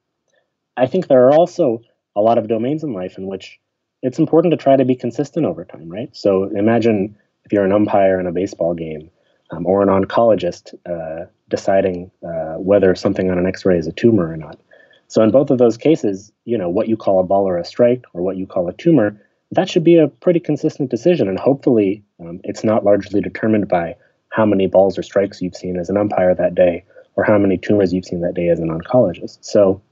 I 0.78 0.86
think 0.86 1.08
there 1.08 1.26
are 1.26 1.34
also 1.34 1.82
a 2.16 2.22
lot 2.22 2.38
of 2.38 2.48
domains 2.48 2.82
in 2.82 2.94
life 2.94 3.18
in 3.18 3.26
which 3.26 3.60
it's 4.02 4.18
important 4.18 4.52
to 4.52 4.56
try 4.56 4.76
to 4.76 4.84
be 4.86 4.94
consistent 4.94 5.44
over 5.44 5.66
time, 5.66 5.90
right? 5.90 6.08
So 6.16 6.44
imagine 6.56 7.16
if 7.50 7.54
you're 7.54 7.64
an 7.64 7.72
umpire 7.72 8.20
in 8.20 8.28
a 8.28 8.32
baseball 8.32 8.74
game 8.74 9.10
um, 9.50 9.66
or 9.66 9.82
an 9.82 9.88
oncologist 9.88 10.72
uh, 10.86 11.26
deciding 11.48 12.08
uh, 12.24 12.54
whether 12.54 12.94
something 12.94 13.28
on 13.28 13.38
an 13.38 13.46
x-ray 13.46 13.76
is 13.76 13.88
a 13.88 13.92
tumor 13.92 14.30
or 14.30 14.36
not. 14.36 14.60
So 15.08 15.20
in 15.24 15.32
both 15.32 15.50
of 15.50 15.58
those 15.58 15.76
cases, 15.76 16.30
you 16.44 16.56
know, 16.56 16.68
what 16.68 16.88
you 16.88 16.96
call 16.96 17.18
a 17.18 17.24
ball 17.24 17.48
or 17.48 17.58
a 17.58 17.64
strike 17.64 18.04
or 18.12 18.22
what 18.22 18.36
you 18.36 18.46
call 18.46 18.68
a 18.68 18.72
tumor, 18.72 19.20
that 19.50 19.68
should 19.68 19.82
be 19.82 19.96
a 19.96 20.06
pretty 20.06 20.38
consistent 20.38 20.92
decision. 20.92 21.28
And 21.28 21.40
hopefully 21.40 22.04
um, 22.20 22.40
it's 22.44 22.62
not 22.62 22.84
largely 22.84 23.20
determined 23.20 23.66
by 23.66 23.96
how 24.28 24.46
many 24.46 24.68
balls 24.68 24.96
or 24.96 25.02
strikes 25.02 25.42
you've 25.42 25.56
seen 25.56 25.76
as 25.76 25.90
an 25.90 25.96
umpire 25.96 26.36
that 26.36 26.54
day 26.54 26.84
or 27.16 27.24
how 27.24 27.36
many 27.36 27.58
tumors 27.58 27.92
you've 27.92 28.04
seen 28.04 28.20
that 28.20 28.34
day 28.34 28.48
as 28.48 28.60
an 28.60 28.68
oncologist. 28.68 29.38
So 29.40 29.82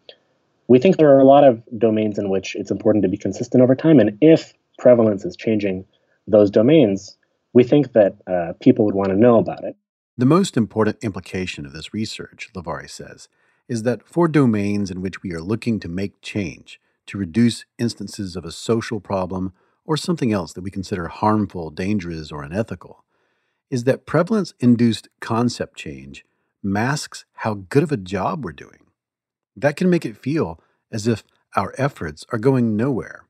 we 0.68 0.78
think 0.78 0.96
there 0.96 1.12
are 1.12 1.18
a 1.18 1.24
lot 1.24 1.42
of 1.42 1.60
domains 1.76 2.20
in 2.20 2.30
which 2.30 2.54
it's 2.54 2.70
important 2.70 3.02
to 3.02 3.08
be 3.08 3.16
consistent 3.16 3.64
over 3.64 3.74
time. 3.74 3.98
And 3.98 4.16
if 4.20 4.54
prevalence 4.78 5.24
is 5.24 5.34
changing 5.34 5.84
those 6.28 6.52
domains, 6.52 7.17
we 7.52 7.64
think 7.64 7.92
that 7.92 8.16
uh, 8.26 8.52
people 8.60 8.84
would 8.84 8.94
want 8.94 9.10
to 9.10 9.16
know 9.16 9.38
about 9.38 9.64
it. 9.64 9.76
The 10.16 10.26
most 10.26 10.56
important 10.56 10.98
implication 11.02 11.64
of 11.64 11.72
this 11.72 11.94
research, 11.94 12.50
Levari 12.54 12.90
says, 12.90 13.28
is 13.68 13.82
that 13.84 14.06
for 14.06 14.26
domains 14.26 14.90
in 14.90 15.00
which 15.00 15.22
we 15.22 15.32
are 15.32 15.40
looking 15.40 15.78
to 15.80 15.88
make 15.88 16.20
change, 16.22 16.80
to 17.06 17.18
reduce 17.18 17.64
instances 17.78 18.34
of 18.34 18.44
a 18.44 18.52
social 18.52 19.00
problem 19.00 19.52
or 19.84 19.96
something 19.96 20.32
else 20.32 20.52
that 20.52 20.62
we 20.62 20.70
consider 20.70 21.08
harmful, 21.08 21.70
dangerous, 21.70 22.32
or 22.32 22.42
unethical, 22.42 23.04
is 23.70 23.84
that 23.84 24.06
prevalence 24.06 24.54
induced 24.60 25.08
concept 25.20 25.76
change 25.76 26.24
masks 26.62 27.24
how 27.34 27.54
good 27.54 27.82
of 27.82 27.92
a 27.92 27.96
job 27.96 28.44
we're 28.44 28.52
doing. 28.52 28.86
That 29.56 29.76
can 29.76 29.90
make 29.90 30.04
it 30.04 30.16
feel 30.16 30.60
as 30.90 31.06
if 31.06 31.22
our 31.56 31.74
efforts 31.78 32.24
are 32.32 32.38
going 32.38 32.76
nowhere. 32.76 33.27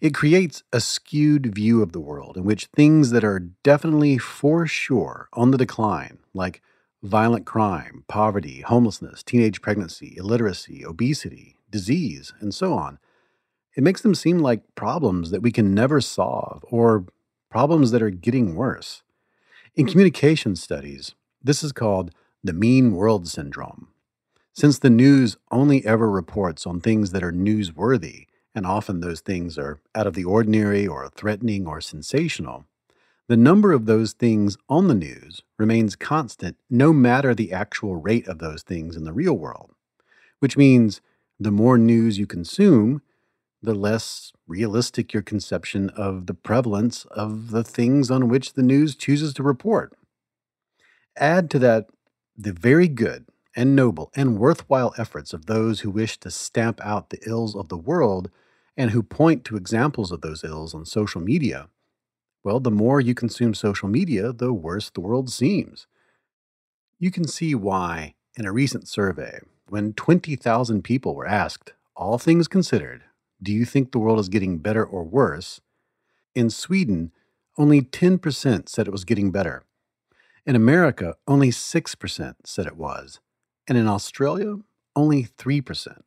It 0.00 0.14
creates 0.14 0.62
a 0.72 0.80
skewed 0.80 1.54
view 1.54 1.82
of 1.82 1.92
the 1.92 2.00
world 2.00 2.36
in 2.36 2.44
which 2.44 2.66
things 2.66 3.10
that 3.10 3.24
are 3.24 3.38
definitely 3.38 4.18
for 4.18 4.66
sure 4.66 5.28
on 5.32 5.50
the 5.50 5.58
decline, 5.58 6.18
like 6.34 6.62
violent 7.02 7.46
crime, 7.46 8.04
poverty, 8.08 8.60
homelessness, 8.60 9.22
teenage 9.22 9.60
pregnancy, 9.62 10.14
illiteracy, 10.16 10.84
obesity, 10.84 11.56
disease, 11.70 12.32
and 12.40 12.54
so 12.54 12.74
on, 12.74 12.98
it 13.76 13.82
makes 13.82 14.00
them 14.00 14.14
seem 14.14 14.38
like 14.38 14.74
problems 14.74 15.30
that 15.30 15.42
we 15.42 15.52
can 15.52 15.74
never 15.74 16.00
solve 16.00 16.64
or 16.68 17.06
problems 17.50 17.90
that 17.90 18.02
are 18.02 18.10
getting 18.10 18.54
worse. 18.54 19.02
In 19.74 19.86
communication 19.86 20.56
studies, 20.56 21.14
this 21.42 21.62
is 21.62 21.72
called 21.72 22.10
the 22.42 22.52
mean 22.52 22.92
world 22.92 23.28
syndrome. 23.28 23.88
Since 24.52 24.78
the 24.78 24.90
news 24.90 25.36
only 25.50 25.84
ever 25.84 26.10
reports 26.10 26.66
on 26.66 26.80
things 26.80 27.12
that 27.12 27.22
are 27.22 27.32
newsworthy, 27.32 28.26
and 28.56 28.66
often 28.66 29.00
those 29.00 29.20
things 29.20 29.58
are 29.58 29.78
out 29.94 30.06
of 30.06 30.14
the 30.14 30.24
ordinary 30.24 30.86
or 30.86 31.08
threatening 31.10 31.66
or 31.66 31.80
sensational, 31.80 32.64
the 33.28 33.36
number 33.36 33.72
of 33.72 33.84
those 33.84 34.14
things 34.14 34.56
on 34.68 34.88
the 34.88 34.94
news 34.94 35.42
remains 35.58 35.94
constant 35.94 36.56
no 36.70 36.92
matter 36.92 37.34
the 37.34 37.52
actual 37.52 37.96
rate 37.96 38.26
of 38.26 38.38
those 38.38 38.62
things 38.62 38.96
in 38.96 39.04
the 39.04 39.12
real 39.12 39.34
world, 39.34 39.72
which 40.40 40.56
means 40.56 41.02
the 41.38 41.50
more 41.50 41.76
news 41.76 42.18
you 42.18 42.26
consume, 42.26 43.02
the 43.62 43.74
less 43.74 44.32
realistic 44.46 45.12
your 45.12 45.22
conception 45.22 45.90
of 45.90 46.26
the 46.26 46.34
prevalence 46.34 47.04
of 47.10 47.50
the 47.50 47.64
things 47.64 48.10
on 48.10 48.28
which 48.28 48.54
the 48.54 48.62
news 48.62 48.96
chooses 48.96 49.34
to 49.34 49.42
report. 49.42 49.92
Add 51.18 51.50
to 51.50 51.58
that 51.58 51.88
the 52.38 52.52
very 52.52 52.88
good 52.88 53.26
and 53.54 53.74
noble 53.76 54.10
and 54.14 54.38
worthwhile 54.38 54.94
efforts 54.96 55.32
of 55.32 55.46
those 55.46 55.80
who 55.80 55.90
wish 55.90 56.18
to 56.18 56.30
stamp 56.30 56.80
out 56.82 57.10
the 57.10 57.18
ills 57.26 57.54
of 57.54 57.68
the 57.68 57.76
world 57.76 58.30
and 58.76 58.90
who 58.90 59.02
point 59.02 59.44
to 59.44 59.56
examples 59.56 60.12
of 60.12 60.20
those 60.20 60.44
ills 60.44 60.74
on 60.74 60.84
social 60.84 61.20
media, 61.20 61.68
well, 62.44 62.60
the 62.60 62.70
more 62.70 63.00
you 63.00 63.14
consume 63.14 63.54
social 63.54 63.88
media, 63.88 64.32
the 64.32 64.52
worse 64.52 64.90
the 64.90 65.00
world 65.00 65.30
seems. 65.30 65.86
You 66.98 67.10
can 67.10 67.26
see 67.26 67.54
why, 67.54 68.14
in 68.36 68.46
a 68.46 68.52
recent 68.52 68.88
survey, 68.88 69.40
when 69.68 69.94
20,000 69.94 70.82
people 70.82 71.14
were 71.14 71.26
asked, 71.26 71.72
all 71.96 72.18
things 72.18 72.46
considered, 72.46 73.02
do 73.42 73.52
you 73.52 73.64
think 73.64 73.90
the 73.90 73.98
world 73.98 74.18
is 74.18 74.28
getting 74.28 74.58
better 74.58 74.84
or 74.84 75.02
worse? 75.02 75.60
In 76.34 76.50
Sweden, 76.50 77.12
only 77.58 77.82
10% 77.82 78.68
said 78.68 78.86
it 78.86 78.92
was 78.92 79.04
getting 79.04 79.30
better. 79.30 79.64
In 80.44 80.54
America, 80.54 81.16
only 81.26 81.50
6% 81.50 82.34
said 82.44 82.66
it 82.66 82.76
was 82.76 83.20
and 83.68 83.76
in 83.76 83.88
Australia, 83.88 84.56
only 84.94 85.24
3%. 85.24 85.98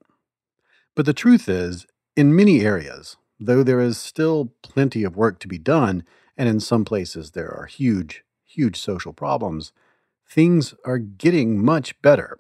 But 0.96 1.06
the 1.06 1.14
truth 1.14 1.48
is, 1.50 1.86
in 2.20 2.36
many 2.36 2.60
areas, 2.60 3.16
though 3.40 3.64
there 3.64 3.80
is 3.80 3.98
still 3.98 4.54
plenty 4.62 5.06
of 5.06 5.16
work 5.16 5.40
to 5.40 5.48
be 5.48 5.58
done, 5.58 6.04
and 6.36 6.50
in 6.50 6.60
some 6.60 6.84
places 6.84 7.32
there 7.32 7.50
are 7.50 7.66
huge, 7.66 8.26
huge 8.46 8.78
social 8.78 9.14
problems, 9.14 9.72
things 10.30 10.74
are 10.84 10.98
getting 10.98 11.64
much 11.64 12.00
better. 12.02 12.38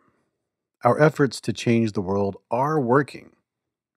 Our 0.84 1.02
efforts 1.02 1.40
to 1.40 1.54
change 1.54 1.94
the 1.94 2.02
world 2.02 2.36
are 2.52 2.78
working. 2.78 3.32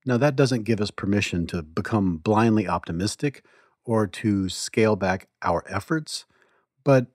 Now, 0.07 0.19
that 0.19 0.37
doesn't 0.37 0.63
give 0.63 0.81
us 0.81 0.93
permission 0.93 1.49
to 1.49 1.63
become 1.63 2.19
blindly 2.19 2.69
optimistic 2.69 3.45
or 3.85 4.07
to 4.07 4.49
scale 4.49 4.95
back 4.95 5.27
our 5.43 5.65
efforts, 5.69 6.27
but 6.85 7.09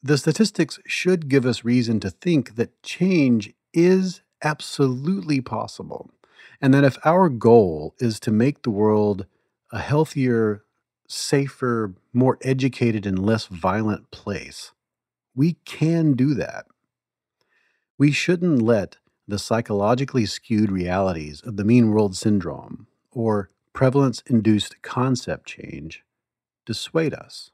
the 0.00 0.16
statistics 0.16 0.78
should 0.86 1.28
give 1.28 1.44
us 1.44 1.64
reason 1.64 1.98
to 1.98 2.10
think 2.10 2.54
that 2.54 2.84
change 2.84 3.52
is 3.74 4.20
absolutely 4.44 5.40
possible. 5.40 6.12
And 6.60 6.72
that 6.74 6.84
if 6.84 6.98
our 7.04 7.28
goal 7.28 7.94
is 7.98 8.20
to 8.20 8.30
make 8.30 8.62
the 8.62 8.70
world 8.70 9.26
a 9.72 9.78
healthier, 9.78 10.64
safer, 11.08 11.94
more 12.12 12.38
educated, 12.42 13.06
and 13.06 13.18
less 13.18 13.46
violent 13.46 14.10
place, 14.10 14.72
we 15.34 15.54
can 15.64 16.12
do 16.12 16.34
that. 16.34 16.66
We 17.98 18.12
shouldn't 18.12 18.62
let 18.62 18.98
the 19.26 19.38
psychologically 19.38 20.26
skewed 20.26 20.70
realities 20.70 21.40
of 21.42 21.56
the 21.56 21.64
mean 21.64 21.90
world 21.90 22.16
syndrome 22.16 22.86
or 23.10 23.50
prevalence 23.72 24.22
induced 24.26 24.82
concept 24.82 25.46
change 25.46 26.04
dissuade 26.66 27.14
us? 27.14 27.50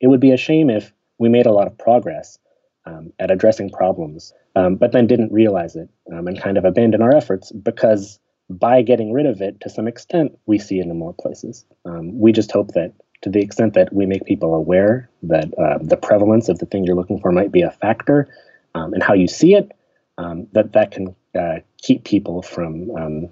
It 0.00 0.08
would 0.08 0.20
be 0.20 0.32
a 0.32 0.36
shame 0.36 0.70
if 0.70 0.92
we 1.18 1.28
made 1.28 1.46
a 1.46 1.52
lot 1.52 1.66
of 1.66 1.78
progress 1.78 2.38
um, 2.84 3.12
at 3.18 3.30
addressing 3.30 3.70
problems, 3.70 4.32
um, 4.56 4.76
but 4.76 4.92
then 4.92 5.06
didn't 5.06 5.32
realize 5.32 5.76
it 5.76 5.88
um, 6.12 6.26
and 6.26 6.40
kind 6.40 6.58
of 6.58 6.64
abandon 6.64 7.02
our 7.02 7.14
efforts 7.14 7.52
because 7.52 8.18
by 8.50 8.82
getting 8.82 9.12
rid 9.12 9.26
of 9.26 9.40
it 9.40 9.60
to 9.60 9.70
some 9.70 9.86
extent, 9.86 10.36
we 10.46 10.58
see 10.58 10.78
it 10.78 10.86
in 10.86 10.98
more 10.98 11.14
places. 11.14 11.64
Um, 11.84 12.18
we 12.18 12.32
just 12.32 12.52
hope 12.52 12.72
that 12.72 12.92
to 13.22 13.30
the 13.30 13.40
extent 13.40 13.74
that 13.74 13.92
we 13.92 14.04
make 14.04 14.24
people 14.24 14.54
aware 14.54 15.08
that 15.22 15.56
uh, 15.58 15.78
the 15.80 15.96
prevalence 15.96 16.48
of 16.48 16.58
the 16.58 16.66
thing 16.66 16.84
you're 16.84 16.96
looking 16.96 17.20
for 17.20 17.30
might 17.30 17.52
be 17.52 17.62
a 17.62 17.70
factor 17.70 18.28
um, 18.74 18.92
and 18.92 19.02
how 19.02 19.14
you 19.14 19.28
see 19.28 19.54
it, 19.54 19.70
um, 20.18 20.46
that 20.52 20.72
that 20.72 20.90
can 20.90 21.14
uh, 21.38 21.60
keep 21.78 22.04
people 22.04 22.42
from 22.42 22.90
um, 22.96 23.28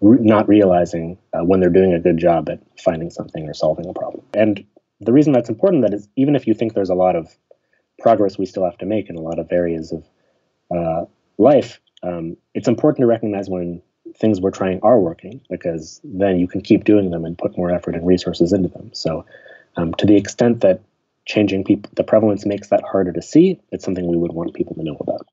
not 0.00 0.48
realizing 0.48 1.16
uh, 1.32 1.44
when 1.44 1.60
they're 1.60 1.70
doing 1.70 1.94
a 1.94 2.00
good 2.00 2.18
job 2.18 2.50
at 2.50 2.60
finding 2.78 3.10
something 3.10 3.48
or 3.48 3.54
solving 3.54 3.86
a 3.86 3.94
problem. 3.94 4.22
And 4.34 4.64
the 5.00 5.12
reason 5.12 5.32
that's 5.32 5.48
important 5.48 5.82
that 5.82 5.94
is 5.94 6.08
even 6.16 6.36
if 6.36 6.46
you 6.46 6.54
think 6.54 6.74
there's 6.74 6.90
a 6.90 6.94
lot 6.94 7.16
of 7.16 7.34
progress 8.02 8.36
we 8.36 8.46
still 8.46 8.64
have 8.64 8.76
to 8.78 8.86
make 8.86 9.08
in 9.08 9.16
a 9.16 9.20
lot 9.20 9.38
of 9.38 9.50
areas 9.50 9.92
of 9.92 10.04
uh, 10.76 11.04
life, 11.38 11.80
um, 12.02 12.36
it's 12.54 12.68
important 12.68 13.00
to 13.00 13.06
recognize 13.06 13.48
when 13.48 13.80
things 14.16 14.40
we're 14.40 14.50
trying 14.50 14.80
are 14.82 14.98
working 14.98 15.40
because 15.48 16.00
then 16.04 16.38
you 16.38 16.46
can 16.46 16.60
keep 16.60 16.84
doing 16.84 17.10
them 17.10 17.24
and 17.24 17.38
put 17.38 17.56
more 17.56 17.70
effort 17.70 17.94
and 17.94 18.06
resources 18.06 18.52
into 18.52 18.68
them. 18.68 18.90
So, 18.92 19.24
um, 19.76 19.94
to 19.94 20.06
the 20.06 20.16
extent 20.16 20.60
that 20.60 20.82
changing 21.24 21.64
people 21.64 21.90
the 21.94 22.04
prevalence 22.04 22.44
makes 22.44 22.68
that 22.68 22.82
harder 22.82 23.12
to 23.12 23.22
see, 23.22 23.60
it's 23.70 23.84
something 23.84 24.06
we 24.06 24.16
would 24.16 24.32
want 24.32 24.54
people 24.54 24.74
to 24.74 24.82
know 24.82 24.96
about. 25.00 25.26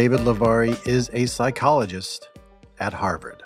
David 0.00 0.20
Levari 0.20 0.88
is 0.88 1.10
a 1.12 1.26
psychologist 1.26 2.30
at 2.78 2.94
Harvard. 2.94 3.42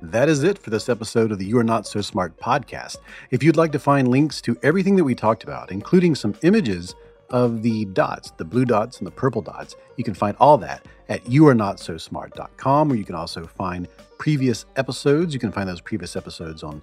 That 0.00 0.30
is 0.30 0.44
it 0.44 0.56
for 0.56 0.70
this 0.70 0.88
episode 0.88 1.30
of 1.30 1.38
the 1.38 1.44
You 1.44 1.58
Are 1.58 1.62
Not 1.62 1.86
So 1.86 2.00
Smart 2.00 2.38
podcast. 2.38 2.96
If 3.30 3.42
you'd 3.42 3.58
like 3.58 3.70
to 3.72 3.78
find 3.78 4.08
links 4.08 4.40
to 4.40 4.56
everything 4.62 4.96
that 4.96 5.04
we 5.04 5.14
talked 5.14 5.44
about, 5.44 5.70
including 5.70 6.14
some 6.14 6.34
images 6.40 6.94
of 7.28 7.60
the 7.62 7.84
dots, 7.84 8.30
the 8.38 8.46
blue 8.46 8.64
dots 8.64 8.96
and 8.96 9.06
the 9.06 9.10
purple 9.10 9.42
dots, 9.42 9.76
you 9.98 10.04
can 10.04 10.14
find 10.14 10.38
all 10.40 10.56
that 10.56 10.86
at 11.10 11.22
youarenotsosmart.com, 11.24 12.88
where 12.88 12.96
you 12.96 13.04
can 13.04 13.14
also 13.14 13.46
find 13.46 13.86
previous 14.16 14.64
episodes. 14.76 15.34
You 15.34 15.40
can 15.40 15.52
find 15.52 15.68
those 15.68 15.82
previous 15.82 16.16
episodes 16.16 16.62
on 16.62 16.80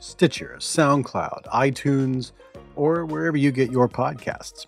Stitcher, 0.00 0.56
SoundCloud, 0.60 1.44
iTunes, 1.48 2.32
or 2.74 3.04
wherever 3.04 3.36
you 3.36 3.52
get 3.52 3.70
your 3.70 3.86
podcasts. 3.86 4.64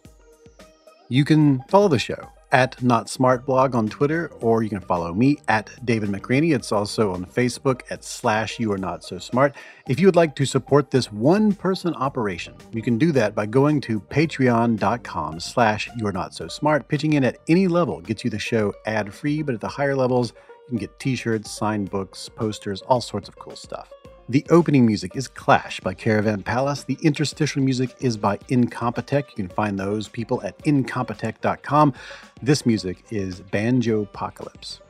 You 1.08 1.24
can 1.24 1.62
follow 1.70 1.88
the 1.88 1.98
show 1.98 2.28
at 2.52 2.82
Not 2.82 3.08
Smart 3.08 3.46
Blog 3.46 3.74
on 3.74 3.88
Twitter, 3.88 4.30
or 4.40 4.62
you 4.62 4.68
can 4.68 4.80
follow 4.80 5.12
me 5.12 5.38
at 5.48 5.70
David 5.84 6.10
McRaney. 6.10 6.54
It's 6.54 6.72
also 6.72 7.12
on 7.12 7.24
Facebook 7.24 7.82
at 7.90 8.04
slash 8.04 8.58
You 8.58 8.72
Are 8.72 8.78
Not 8.78 9.04
So 9.04 9.18
Smart. 9.18 9.54
If 9.88 10.00
you 10.00 10.06
would 10.06 10.16
like 10.16 10.34
to 10.36 10.44
support 10.44 10.90
this 10.90 11.12
one 11.12 11.52
person 11.52 11.94
operation, 11.94 12.54
you 12.72 12.82
can 12.82 12.98
do 12.98 13.12
that 13.12 13.34
by 13.34 13.46
going 13.46 13.80
to 13.82 14.00
patreon.com 14.00 15.40
slash 15.40 15.88
You 15.96 16.06
Are 16.06 16.12
Not 16.12 16.34
So 16.34 16.48
Smart. 16.48 16.88
Pitching 16.88 17.14
in 17.14 17.24
at 17.24 17.38
any 17.48 17.68
level 17.68 18.00
gets 18.00 18.24
you 18.24 18.30
the 18.30 18.38
show 18.38 18.72
ad 18.86 19.12
free, 19.12 19.42
but 19.42 19.54
at 19.54 19.60
the 19.60 19.68
higher 19.68 19.96
levels, 19.96 20.32
you 20.66 20.68
can 20.68 20.78
get 20.78 20.98
t 20.98 21.16
shirts, 21.16 21.50
signed 21.50 21.90
books, 21.90 22.28
posters, 22.28 22.82
all 22.82 23.00
sorts 23.00 23.28
of 23.28 23.38
cool 23.38 23.56
stuff. 23.56 23.92
The 24.30 24.46
opening 24.48 24.86
music 24.86 25.16
is 25.16 25.26
Clash 25.26 25.80
by 25.80 25.92
Caravan 25.92 26.44
Palace. 26.44 26.84
The 26.84 26.96
interstitial 27.02 27.64
music 27.64 27.96
is 27.98 28.16
by 28.16 28.36
Incompetech. 28.48 29.28
You 29.30 29.34
can 29.34 29.48
find 29.48 29.76
those 29.76 30.06
people 30.06 30.40
at 30.42 30.56
incompetech.com. 30.58 31.92
This 32.40 32.64
music 32.64 33.02
is 33.10 33.40
Banjo 33.40 34.02
Apocalypse. 34.02 34.82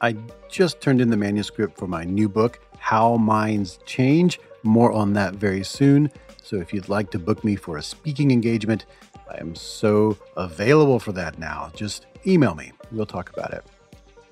I 0.00 0.14
just 0.48 0.80
turned 0.80 1.00
in 1.00 1.10
the 1.10 1.16
manuscript 1.16 1.76
for 1.76 1.88
my 1.88 2.04
new 2.04 2.28
book, 2.28 2.60
How 2.78 3.16
Minds 3.16 3.80
Change. 3.86 4.38
More 4.62 4.92
on 4.92 5.14
that 5.14 5.34
very 5.34 5.64
soon. 5.64 6.12
So 6.40 6.54
if 6.54 6.72
you'd 6.72 6.88
like 6.88 7.10
to 7.10 7.18
book 7.18 7.42
me 7.42 7.56
for 7.56 7.78
a 7.78 7.82
speaking 7.82 8.30
engagement, 8.30 8.86
I 9.28 9.36
am 9.40 9.56
so 9.56 10.16
available 10.36 11.00
for 11.00 11.10
that 11.10 11.40
now. 11.40 11.72
Just 11.74 12.06
email 12.24 12.54
me. 12.54 12.70
We'll 12.92 13.04
talk 13.04 13.36
about 13.36 13.52
it. 13.52 13.64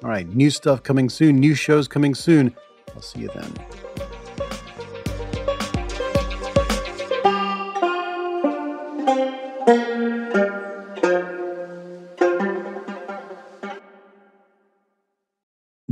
All 0.04 0.10
right, 0.10 0.32
new 0.32 0.50
stuff 0.50 0.84
coming 0.84 1.08
soon, 1.08 1.40
new 1.40 1.56
shows 1.56 1.88
coming 1.88 2.14
soon. 2.14 2.54
I'll 2.94 3.02
see 3.02 3.20
you 3.20 3.30
then. 3.34 3.52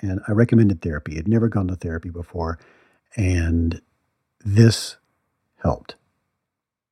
And 0.00 0.20
I 0.28 0.32
recommended 0.32 0.82
therapy. 0.82 1.18
I'd 1.18 1.28
never 1.28 1.48
gone 1.48 1.68
to 1.68 1.76
therapy 1.76 2.10
before. 2.10 2.58
And 3.16 3.80
this 4.44 4.96
helped. 5.62 5.96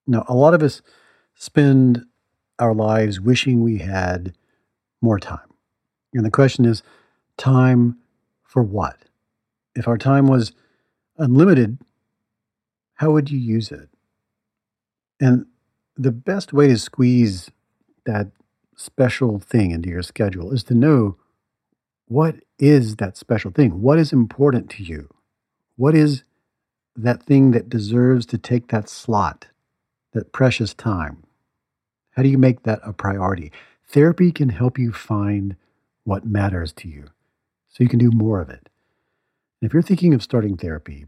Now, 0.07 0.25
a 0.29 0.35
lot 0.35 0.55
of 0.55 0.63
us 0.63 0.83
spend 1.35 2.05
our 2.59 2.75
lives 2.75 3.21
wishing 3.21 3.63
we 3.63 3.79
had 3.79 4.37
more 5.01 5.19
time. 5.19 5.53
And 6.15 6.25
the 6.25 6.31
question 6.31 6.65
is 6.65 6.83
time 7.37 7.99
for 8.43 8.63
what? 8.63 8.97
If 9.75 9.89
our 9.89 9.99
time 9.99 10.27
was 10.27 10.53
unlimited, 11.19 11.79
how 12.95 13.11
would 13.11 13.31
you 13.31 13.39
use 13.39 13.73
it? 13.73 13.89
And 15.21 15.47
the 15.97 16.13
best 16.13 16.53
way 16.53 16.69
to 16.69 16.79
squeeze 16.79 17.51
that 18.05 18.29
special 18.77 19.39
thing 19.39 19.71
into 19.71 19.89
your 19.89 20.03
schedule 20.03 20.53
is 20.53 20.65
to 20.65 20.75
know 20.75 21.17
what 22.13 22.37
is 22.59 22.97
that 22.97 23.17
special 23.17 23.51
thing? 23.51 23.81
What 23.81 23.99
is 23.99 24.13
important 24.13 24.69
to 24.73 24.83
you? 24.83 25.09
What 25.77 25.95
is 25.95 26.25
that 26.95 27.23
thing 27.23 27.53
that 27.53 27.71
deserves 27.71 28.27
to 28.27 28.39
take 28.39 28.69
that 28.69 28.87
slot, 28.87 29.47
that 30.13 30.31
precious 30.31 30.75
time? 30.75 31.25
How 32.11 32.23
do 32.23 32.29
you 32.29 32.37
make 32.37 32.65
that 32.65 32.81
a 32.85 32.93
priority? 32.93 33.51
Therapy 33.89 34.31
can 34.31 34.51
help 34.51 34.79
you 34.79 34.93
find 34.93 35.57
what 36.05 36.27
matters 36.27 36.71
to 36.75 36.89
you 36.89 37.07
so 37.71 37.83
you 37.83 37.89
can 37.89 37.99
do 37.99 38.11
more 38.13 38.43
of 38.43 38.51
it. 38.51 38.69
If 39.63 39.73
you're 39.73 39.81
thinking 39.81 40.13
of 40.13 40.23
starting 40.23 40.59
therapy, 40.59 41.07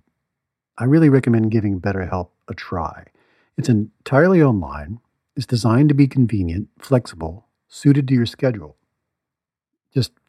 I 0.79 0.85
really 0.85 1.11
recommend 1.11 1.51
giving 1.51 1.83
BetterHelp 1.83 2.31
a 2.49 2.55
try. 2.55 3.09
It's 3.59 3.69
entirely 3.69 4.43
online, 4.43 5.01
it's 5.37 5.45
designed 5.45 5.91
to 5.91 5.95
be 5.95 6.07
convenient, 6.07 6.69
flexible, 6.79 7.47
suited 7.69 8.09
to 8.09 8.15
your 8.15 8.25
schedule. 8.25 8.77
Just 9.93 10.13